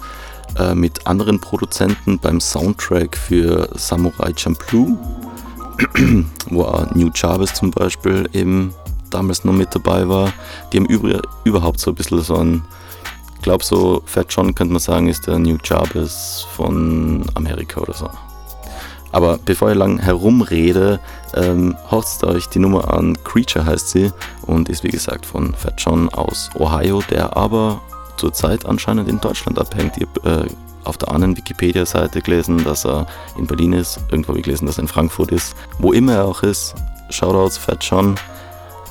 äh, 0.57 0.73
mit 0.73 1.05
anderen 1.05 1.39
Produzenten 1.39 2.19
beim 2.19 2.39
Soundtrack 2.39 3.17
für 3.17 3.69
Samurai 3.75 4.33
Champloo 4.35 4.97
wo 6.49 6.63
auch 6.63 6.93
New 6.95 7.09
Jarvis 7.13 7.53
zum 7.53 7.71
Beispiel 7.71 8.29
eben 8.33 8.73
damals 9.09 9.43
noch 9.43 9.53
mit 9.53 9.73
dabei 9.73 10.07
war. 10.07 10.31
Die 10.71 10.77
haben 10.77 10.85
über, 10.85 11.21
überhaupt 11.43 11.79
so 11.79 11.91
ein 11.91 11.95
bisschen 11.95 12.21
so 12.21 12.35
ein, 12.35 12.63
ich 13.35 13.41
glaube 13.41 13.63
so 13.63 14.01
Fat 14.05 14.27
John 14.29 14.53
könnte 14.55 14.73
man 14.73 14.81
sagen, 14.81 15.07
ist 15.07 15.27
der 15.27 15.39
New 15.39 15.57
Jarvis 15.63 16.45
von 16.55 17.25
Amerika 17.35 17.81
oder 17.81 17.93
so. 17.93 18.09
Aber 19.11 19.37
bevor 19.37 19.71
ich 19.71 19.77
lang 19.77 19.97
herumrede, 19.99 20.99
ähm, 21.35 21.75
euch 22.23 22.49
die 22.49 22.59
Nummer 22.59 22.93
an. 22.93 23.17
Creature 23.23 23.65
heißt 23.65 23.89
sie 23.89 24.11
und 24.45 24.67
ist 24.67 24.83
wie 24.83 24.89
gesagt 24.89 25.25
von 25.25 25.53
Fat 25.53 25.75
John 25.77 26.09
aus 26.09 26.49
Ohio, 26.59 27.01
der 27.09 27.37
aber 27.37 27.79
zurzeit 28.17 28.65
anscheinend 28.65 29.07
in 29.07 29.21
Deutschland 29.21 29.57
abhängt. 29.57 29.93
Habe 29.95 30.47
äh, 30.47 30.64
auf 30.85 30.97
der 30.97 31.11
anderen 31.11 31.37
Wikipedia-Seite 31.37 32.21
gelesen, 32.21 32.63
dass 32.63 32.85
er 32.85 33.07
in 33.37 33.47
Berlin 33.47 33.73
ist. 33.73 33.99
Irgendwo 34.11 34.29
habe 34.29 34.39
ich 34.39 34.45
gelesen, 34.45 34.65
dass 34.65 34.77
er 34.77 34.83
in 34.83 34.87
Frankfurt 34.87 35.31
ist. 35.31 35.55
Wo 35.79 35.91
immer 35.91 36.13
er 36.13 36.25
auch 36.25 36.43
ist, 36.43 36.75
Shoutouts 37.09 37.57
Fat 37.57 37.83
John. 37.83 38.15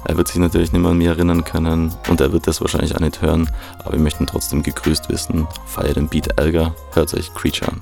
Er 0.07 0.17
wird 0.17 0.29
sich 0.29 0.37
natürlich 0.37 0.73
nicht 0.73 0.83
mehr 0.83 0.91
an 0.91 0.99
mich 0.99 1.07
erinnern 1.07 1.45
können 1.45 1.95
und 2.11 2.21
er 2.21 2.33
wird 2.33 2.47
das 2.47 2.61
wahrscheinlich 2.61 2.95
auch 2.95 3.01
nicht 3.01 3.23
hören, 3.23 3.49
aber 3.79 3.93
wir 3.93 4.01
möchten 4.01 4.27
trotzdem 4.27 4.63
gegrüßt 4.63 5.09
wissen. 5.09 5.47
Feiert 5.65 5.97
den 5.97 6.09
Beat 6.09 6.29
Ärger, 6.39 6.75
hört 6.93 7.15
euch 7.15 7.33
Creature 7.33 7.73
an. 7.73 7.81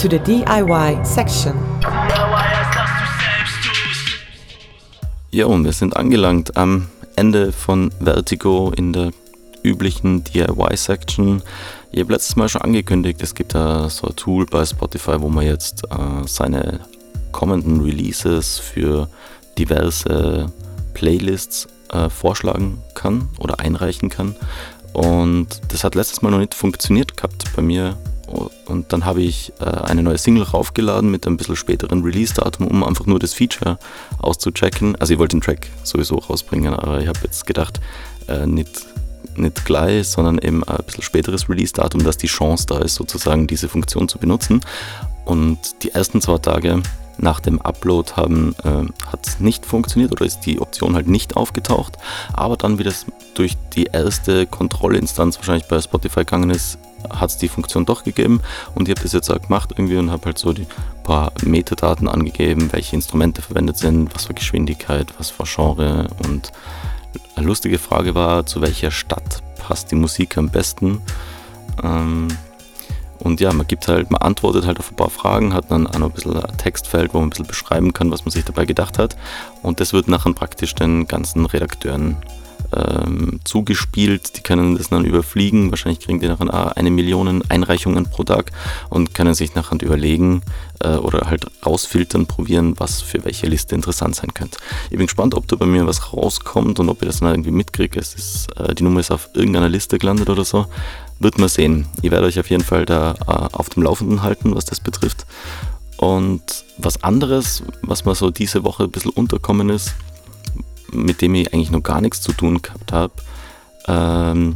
To 0.00 0.08
the 0.08 0.18
DIY 0.18 1.04
section. 1.04 1.52
Ja, 5.30 5.44
und 5.44 5.64
wir 5.66 5.72
sind 5.72 5.94
angelangt 5.94 6.56
am 6.56 6.88
Ende 7.16 7.52
von 7.52 7.90
Vertigo 8.00 8.72
in 8.74 8.94
der 8.94 9.10
üblichen 9.62 10.24
DIY-Section. 10.24 11.42
Ich 11.92 12.00
habe 12.00 12.14
letztes 12.14 12.34
Mal 12.36 12.48
schon 12.48 12.62
angekündigt, 12.62 13.22
es 13.22 13.34
gibt 13.34 13.54
da 13.54 13.90
so 13.90 14.06
ein 14.06 14.16
Tool 14.16 14.46
bei 14.46 14.64
Spotify, 14.64 15.20
wo 15.20 15.28
man 15.28 15.44
jetzt 15.44 15.84
äh, 15.90 16.26
seine 16.26 16.80
kommenden 17.30 17.82
Releases 17.82 18.58
für 18.58 19.06
diverse 19.58 20.50
Playlists 20.94 21.68
äh, 21.92 22.08
vorschlagen 22.08 22.78
kann 22.94 23.28
oder 23.38 23.60
einreichen 23.60 24.08
kann. 24.08 24.34
Und 24.94 25.60
das 25.68 25.84
hat 25.84 25.94
letztes 25.94 26.22
Mal 26.22 26.30
noch 26.30 26.38
nicht 26.38 26.54
funktioniert 26.54 27.18
gehabt 27.18 27.44
bei 27.54 27.60
mir 27.60 27.98
und 28.66 28.92
dann 28.92 29.04
habe 29.04 29.22
ich 29.22 29.52
äh, 29.60 29.64
eine 29.64 30.02
neue 30.02 30.18
Single 30.18 30.44
raufgeladen 30.44 31.10
mit 31.10 31.26
ein 31.26 31.36
bisschen 31.36 31.56
späteren 31.56 32.02
Release-Datum, 32.02 32.66
um 32.68 32.84
einfach 32.84 33.06
nur 33.06 33.18
das 33.18 33.34
Feature 33.34 33.78
auszuchecken. 34.18 34.96
Also 34.96 35.14
ich 35.14 35.18
wollte 35.18 35.36
den 35.36 35.40
Track 35.40 35.68
sowieso 35.82 36.16
rausbringen, 36.16 36.72
aber 36.72 37.00
ich 37.00 37.08
habe 37.08 37.18
jetzt 37.24 37.46
gedacht, 37.46 37.80
äh, 38.28 38.46
nicht, 38.46 38.86
nicht 39.36 39.64
gleich, 39.64 40.08
sondern 40.08 40.38
eben 40.38 40.62
ein 40.64 40.78
bisschen 40.84 41.02
späteres 41.02 41.48
Release-Datum, 41.48 42.04
dass 42.04 42.18
die 42.18 42.28
Chance 42.28 42.66
da 42.66 42.78
ist, 42.78 42.94
sozusagen 42.94 43.46
diese 43.46 43.68
Funktion 43.68 44.08
zu 44.08 44.18
benutzen. 44.18 44.60
Und 45.24 45.58
die 45.82 45.90
ersten 45.90 46.20
zwei 46.20 46.38
Tage 46.38 46.82
nach 47.18 47.40
dem 47.40 47.60
Upload 47.60 48.12
haben, 48.16 48.54
äh, 48.64 48.86
hat 49.06 49.26
es 49.26 49.40
nicht 49.40 49.66
funktioniert 49.66 50.12
oder 50.12 50.24
ist 50.24 50.40
die 50.40 50.60
Option 50.60 50.94
halt 50.94 51.08
nicht 51.08 51.36
aufgetaucht. 51.36 51.96
Aber 52.32 52.56
dann, 52.56 52.78
wie 52.78 52.84
das 52.84 53.06
durch 53.34 53.56
die 53.74 53.84
erste 53.84 54.46
Kontrollinstanz 54.46 55.36
wahrscheinlich 55.36 55.68
bei 55.68 55.80
Spotify 55.80 56.20
gegangen 56.20 56.50
ist, 56.50 56.78
hat 57.08 57.30
es 57.30 57.36
die 57.36 57.48
Funktion 57.48 57.86
doch 57.86 58.04
gegeben 58.04 58.40
und 58.74 58.88
ich 58.88 58.94
habe 58.94 59.02
das 59.02 59.12
jetzt 59.12 59.30
auch 59.30 59.40
gemacht 59.40 59.70
irgendwie 59.72 59.96
und 59.96 60.10
habe 60.10 60.26
halt 60.26 60.38
so 60.38 60.52
die 60.52 60.66
paar 61.02 61.32
Metadaten 61.44 62.08
angegeben, 62.08 62.72
welche 62.72 62.96
Instrumente 62.96 63.42
verwendet 63.42 63.78
sind, 63.78 64.14
was 64.14 64.26
für 64.26 64.34
Geschwindigkeit, 64.34 65.08
was 65.18 65.30
für 65.30 65.44
Genre 65.44 66.08
und 66.26 66.52
eine 67.36 67.46
lustige 67.46 67.78
Frage 67.78 68.14
war, 68.14 68.46
zu 68.46 68.60
welcher 68.60 68.90
Stadt 68.90 69.42
passt 69.58 69.90
die 69.90 69.96
Musik 69.96 70.36
am 70.36 70.50
besten. 70.50 71.00
Ähm, 71.82 72.28
und 73.18 73.40
ja, 73.40 73.52
man 73.52 73.66
gibt 73.66 73.86
halt, 73.86 74.10
man 74.10 74.22
antwortet 74.22 74.66
halt 74.66 74.78
auf 74.78 74.90
ein 74.90 74.96
paar 74.96 75.10
Fragen, 75.10 75.52
hat 75.52 75.70
dann 75.70 75.86
auch 75.86 75.98
noch 75.98 76.08
ein 76.08 76.12
bisschen 76.12 76.36
ein 76.42 76.56
Textfeld, 76.56 77.12
wo 77.12 77.18
man 77.18 77.26
ein 77.26 77.30
bisschen 77.30 77.46
beschreiben 77.46 77.92
kann, 77.92 78.10
was 78.10 78.24
man 78.24 78.32
sich 78.32 78.44
dabei 78.44 78.64
gedacht 78.64 78.98
hat. 78.98 79.16
Und 79.62 79.80
das 79.80 79.92
wird 79.92 80.08
nachher 80.08 80.32
praktisch 80.32 80.74
den 80.74 81.06
ganzen 81.06 81.44
Redakteuren 81.44 82.16
ähm, 82.72 83.40
zugespielt. 83.44 84.36
Die 84.36 84.42
können 84.42 84.76
das 84.76 84.90
dann 84.90 85.04
überfliegen. 85.04 85.70
Wahrscheinlich 85.70 86.00
kriegen 86.00 86.20
die 86.20 86.28
nachher 86.28 86.76
eine 86.76 86.90
Million 86.90 87.42
Einreichungen 87.48 88.04
pro 88.04 88.24
Tag 88.24 88.52
und 88.88 89.14
können 89.14 89.34
sich 89.34 89.54
nachher 89.54 89.80
überlegen 89.82 90.42
äh, 90.80 90.96
oder 90.96 91.30
halt 91.30 91.46
rausfiltern, 91.64 92.26
probieren, 92.26 92.74
was 92.78 93.02
für 93.02 93.24
welche 93.24 93.46
Liste 93.46 93.74
interessant 93.74 94.16
sein 94.16 94.34
könnte. 94.34 94.58
Ich 94.90 94.96
bin 94.96 95.06
gespannt, 95.06 95.34
ob 95.34 95.46
da 95.48 95.56
bei 95.56 95.66
mir 95.66 95.86
was 95.86 96.12
rauskommt 96.12 96.80
und 96.80 96.88
ob 96.88 97.02
ich 97.02 97.08
das 97.08 97.20
dann 97.20 97.30
irgendwie 97.30 97.50
mitkriege. 97.50 97.98
Es 97.98 98.14
ist, 98.14 98.48
äh, 98.58 98.74
die 98.74 98.82
Nummer 98.82 99.00
ist 99.00 99.10
auf 99.10 99.28
irgendeiner 99.34 99.68
Liste 99.68 99.98
gelandet 99.98 100.28
oder 100.28 100.44
so. 100.44 100.66
Wird 101.18 101.38
man 101.38 101.48
sehen. 101.48 101.86
Ich 102.02 102.10
werde 102.10 102.26
euch 102.26 102.40
auf 102.40 102.48
jeden 102.48 102.64
Fall 102.64 102.86
da 102.86 103.14
äh, 103.26 103.54
auf 103.54 103.68
dem 103.68 103.82
Laufenden 103.82 104.22
halten, 104.22 104.54
was 104.54 104.64
das 104.64 104.80
betrifft. 104.80 105.26
Und 105.98 106.64
was 106.78 107.04
anderes, 107.04 107.62
was 107.82 108.06
mir 108.06 108.14
so 108.14 108.30
diese 108.30 108.64
Woche 108.64 108.84
ein 108.84 108.90
bisschen 108.90 109.10
unterkommen 109.10 109.68
ist, 109.68 109.94
mit 110.92 111.20
dem 111.22 111.34
ich 111.34 111.52
eigentlich 111.52 111.70
noch 111.70 111.82
gar 111.82 112.00
nichts 112.00 112.20
zu 112.20 112.32
tun 112.32 112.62
gehabt 112.62 112.92
habe, 112.92 113.12
ähm, 113.86 114.54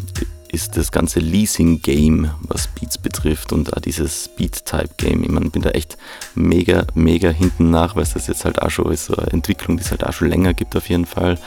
ist 0.55 0.77
das 0.77 0.93
ganze 0.93 1.19
Leasing-Game, 1.19 2.31
was 2.43 2.69
Beats 2.69 2.97
betrifft 2.97 3.53
und 3.53 3.77
auch 3.77 3.81
dieses 3.81 4.29
Beat-Type-Game. 4.29 5.25
Ich 5.25 5.29
meine, 5.29 5.51
bin 5.51 5.63
da 5.63 5.71
echt 5.71 5.99
mega, 6.37 6.87
mega 6.95 7.29
hinten 7.31 7.71
nach, 7.71 7.97
weil 7.97 8.05
es 8.05 8.13
das 8.13 8.29
jetzt 8.29 8.45
halt 8.45 8.63
auch 8.63 8.71
schon 8.71 8.93
ist, 8.93 9.07
so 9.07 9.17
eine 9.17 9.33
Entwicklung, 9.33 9.77
die 9.77 9.83
es 9.83 9.91
halt 9.91 10.05
auch 10.05 10.13
schon 10.13 10.29
länger 10.29 10.55
gibt 10.55 10.77
auf 10.77 10.89
jeden 10.89 11.07
Fall. 11.07 11.39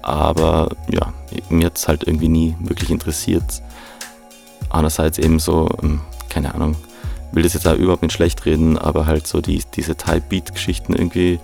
Aber 0.00 0.74
ja, 0.90 1.12
mir 1.50 1.66
hat 1.66 1.76
es 1.76 1.88
halt 1.88 2.04
irgendwie 2.04 2.28
nie 2.28 2.56
wirklich 2.60 2.90
interessiert. 2.90 3.62
Andererseits 4.70 5.18
eben 5.18 5.38
so, 5.38 5.68
ähm, 5.82 6.00
keine 6.30 6.54
Ahnung, 6.54 6.74
will 7.32 7.42
das 7.42 7.52
jetzt 7.52 7.68
auch 7.68 7.76
überhaupt 7.76 8.02
nicht 8.02 8.14
schlecht 8.14 8.46
reden, 8.46 8.78
aber 8.78 9.04
halt 9.04 9.26
so 9.26 9.42
die, 9.42 9.62
diese 9.74 9.94
Type-Beat-Geschichten 9.94 10.94
irgendwie, 10.94 11.38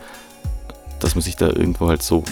dass 1.01 1.15
man 1.15 1.23
sich 1.23 1.37
da 1.37 1.49
irgendwo 1.49 1.89
halt 1.89 2.03
so 2.03 2.25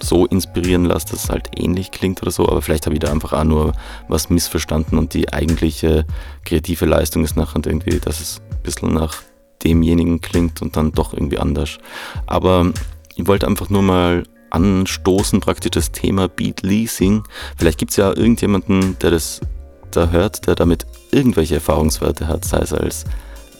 so 0.00 0.26
inspirieren 0.26 0.84
lasse, 0.84 1.06
dass 1.10 1.24
es 1.24 1.30
halt 1.30 1.50
ähnlich 1.56 1.90
klingt 1.90 2.22
oder 2.22 2.30
so, 2.30 2.48
aber 2.48 2.62
vielleicht 2.62 2.86
habe 2.86 2.94
ich 2.94 3.00
da 3.00 3.10
einfach 3.10 3.32
auch 3.32 3.44
nur 3.44 3.72
was 4.08 4.30
missverstanden 4.30 4.98
und 4.98 5.14
die 5.14 5.32
eigentliche 5.32 6.04
kreative 6.44 6.86
Leistung 6.86 7.24
ist 7.24 7.36
nachher 7.36 7.60
irgendwie, 7.64 7.98
dass 7.98 8.20
es 8.20 8.40
ein 8.50 8.62
bisschen 8.62 8.94
nach 8.94 9.22
demjenigen 9.64 10.20
klingt 10.20 10.62
und 10.62 10.76
dann 10.76 10.92
doch 10.92 11.12
irgendwie 11.12 11.38
anders. 11.38 11.78
Aber 12.26 12.72
ich 13.16 13.26
wollte 13.26 13.46
einfach 13.46 13.70
nur 13.70 13.82
mal 13.82 14.24
anstoßen, 14.50 15.40
praktisch 15.40 15.72
das 15.72 15.92
Thema 15.92 16.28
Beat 16.28 16.62
Leasing. 16.62 17.24
Vielleicht 17.56 17.78
gibt 17.78 17.90
es 17.90 17.96
ja 17.96 18.08
irgendjemanden, 18.08 18.98
der 19.00 19.10
das 19.10 19.40
da 19.90 20.10
hört, 20.10 20.46
der 20.46 20.54
damit 20.54 20.86
irgendwelche 21.10 21.56
Erfahrungswerte 21.56 22.28
hat, 22.28 22.44
sei 22.44 22.58
es 22.58 22.72
als, 22.72 23.04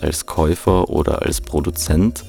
als 0.01 0.27
Käufer 0.27 0.89
oder 0.91 1.23
als 1.23 1.41
Produzent. 1.41 2.25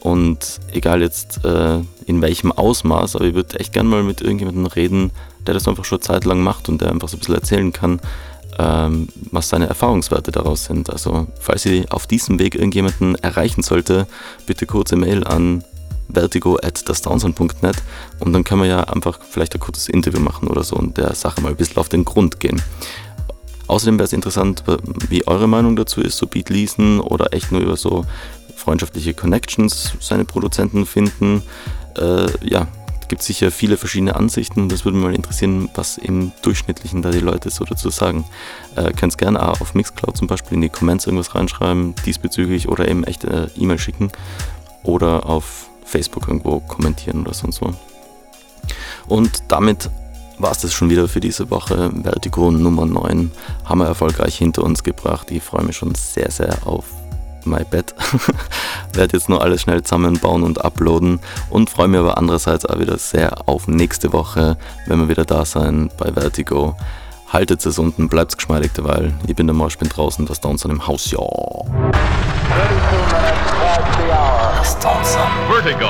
Und 0.00 0.60
egal 0.72 1.02
jetzt 1.02 1.44
äh, 1.44 1.80
in 2.06 2.22
welchem 2.22 2.52
Ausmaß, 2.52 3.16
aber 3.16 3.26
ich 3.26 3.34
würde 3.34 3.58
echt 3.60 3.72
gerne 3.72 3.88
mal 3.88 4.02
mit 4.02 4.20
irgendjemandem 4.20 4.66
reden, 4.66 5.10
der 5.46 5.54
das 5.54 5.68
einfach 5.68 5.84
schon 5.84 6.00
Zeit 6.00 6.24
lang 6.24 6.40
macht 6.40 6.68
und 6.68 6.80
der 6.80 6.90
einfach 6.90 7.08
so 7.08 7.16
ein 7.16 7.20
bisschen 7.20 7.34
erzählen 7.34 7.72
kann, 7.72 8.00
ähm, 8.58 9.08
was 9.30 9.48
seine 9.48 9.66
Erfahrungswerte 9.66 10.32
daraus 10.32 10.64
sind. 10.64 10.90
Also 10.90 11.26
falls 11.40 11.66
ihr 11.66 11.86
auf 11.90 12.06
diesem 12.06 12.38
Weg 12.38 12.54
irgendjemanden 12.54 13.14
erreichen 13.16 13.62
sollte, 13.62 14.06
bitte 14.46 14.66
kurze 14.66 14.96
Mail 14.96 15.24
an 15.24 15.64
vertigo 16.12 16.58
at 16.62 16.78
vertigo.net 16.78 17.76
und 18.18 18.32
dann 18.32 18.44
können 18.44 18.62
wir 18.62 18.68
ja 18.68 18.84
einfach 18.84 19.20
vielleicht 19.28 19.54
ein 19.54 19.60
kurzes 19.60 19.88
Interview 19.88 20.20
machen 20.20 20.48
oder 20.48 20.62
so 20.62 20.76
und 20.76 20.98
der 20.98 21.14
Sache 21.14 21.40
mal 21.40 21.50
ein 21.50 21.56
bisschen 21.56 21.78
auf 21.78 21.88
den 21.88 22.04
Grund 22.04 22.40
gehen. 22.40 22.60
Außerdem 23.66 23.98
wäre 23.98 24.04
es 24.04 24.12
interessant, 24.12 24.64
wie 25.08 25.26
eure 25.26 25.48
Meinung 25.48 25.76
dazu 25.76 26.02
ist, 26.02 26.18
so 26.18 26.26
Beat 26.26 26.50
leasen 26.50 27.00
oder 27.00 27.32
echt 27.32 27.52
nur 27.52 27.62
über 27.62 27.76
so 27.76 28.04
freundschaftliche 28.54 29.14
Connections 29.14 29.94
seine 30.00 30.24
Produzenten 30.24 30.84
finden. 30.84 31.42
Äh, 31.98 32.26
ja, 32.42 32.66
gibt 33.12 33.22
sicher 33.22 33.50
viele 33.50 33.76
verschiedene 33.76 34.16
Ansichten. 34.16 34.70
Das 34.70 34.86
würde 34.86 34.96
mich 34.96 35.06
mal 35.06 35.14
interessieren, 35.14 35.68
was 35.74 35.98
im 35.98 36.32
Durchschnittlichen 36.40 37.02
da 37.02 37.10
die 37.10 37.20
Leute 37.20 37.50
so 37.50 37.62
dazu 37.62 37.90
sagen. 37.90 38.24
Äh, 38.74 38.92
Könnt 38.92 39.18
gerne 39.18 39.46
auch 39.46 39.60
auf 39.60 39.74
Mixcloud 39.74 40.16
zum 40.16 40.28
Beispiel 40.28 40.54
in 40.54 40.62
die 40.62 40.70
Comments 40.70 41.04
irgendwas 41.04 41.34
reinschreiben 41.34 41.94
diesbezüglich 42.06 42.68
oder 42.68 42.88
eben 42.88 43.04
echt 43.04 43.24
äh, 43.24 43.48
E-Mail 43.58 43.78
schicken 43.78 44.10
oder 44.82 45.26
auf 45.26 45.68
Facebook 45.84 46.28
irgendwo 46.28 46.60
kommentieren 46.60 47.20
oder 47.20 47.34
sonst 47.34 47.56
so. 47.56 47.74
Und 49.08 49.42
damit 49.48 49.90
war 50.38 50.52
es 50.52 50.60
das 50.60 50.72
schon 50.72 50.88
wieder 50.88 51.06
für 51.06 51.20
diese 51.20 51.50
Woche. 51.50 51.90
Vertigo 52.02 52.50
Nummer 52.50 52.86
9 52.86 53.30
haben 53.66 53.78
wir 53.78 53.88
erfolgreich 53.88 54.38
hinter 54.38 54.64
uns 54.64 54.82
gebracht. 54.82 55.30
Ich 55.30 55.42
freue 55.42 55.64
mich 55.64 55.76
schon 55.76 55.94
sehr, 55.94 56.30
sehr 56.30 56.66
auf 56.66 57.01
my 57.46 57.64
bad. 57.64 57.94
Werde 58.94 59.16
jetzt 59.16 59.28
nur 59.28 59.42
alles 59.42 59.62
schnell 59.62 59.82
zusammenbauen 59.82 60.42
und 60.42 60.64
uploaden 60.64 61.20
und 61.50 61.70
freue 61.70 61.88
mich 61.88 62.00
aber 62.00 62.18
andererseits 62.18 62.66
auch 62.66 62.78
wieder 62.78 62.98
sehr 62.98 63.48
auf 63.48 63.68
nächste 63.68 64.12
Woche, 64.12 64.56
wenn 64.86 65.00
wir 65.00 65.08
wieder 65.08 65.24
da 65.24 65.44
sein 65.44 65.90
bei 65.98 66.12
Vertigo. 66.12 66.76
Haltet 67.32 67.64
es 67.64 67.78
unten, 67.78 68.08
bleibt 68.08 68.36
geschmeidig 68.36 68.72
derweil. 68.72 69.12
Ich 69.26 69.34
bin 69.34 69.46
der 69.46 69.54
Marsch, 69.54 69.78
bin 69.78 69.88
draußen, 69.88 70.26
das 70.26 70.40
Downson 70.40 70.70
im 70.70 70.86
Haus, 70.86 71.10
ja. 71.10 71.18
Das 74.58 74.78
Downson. 74.78 75.22
Vertigo. 75.48 75.88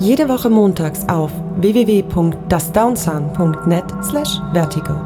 Jede 0.00 0.28
Woche 0.28 0.50
montags 0.50 1.08
auf 1.08 1.30
www.dasdownsun.net 1.56 3.84
slash 4.02 4.40
vertigo. 4.52 5.00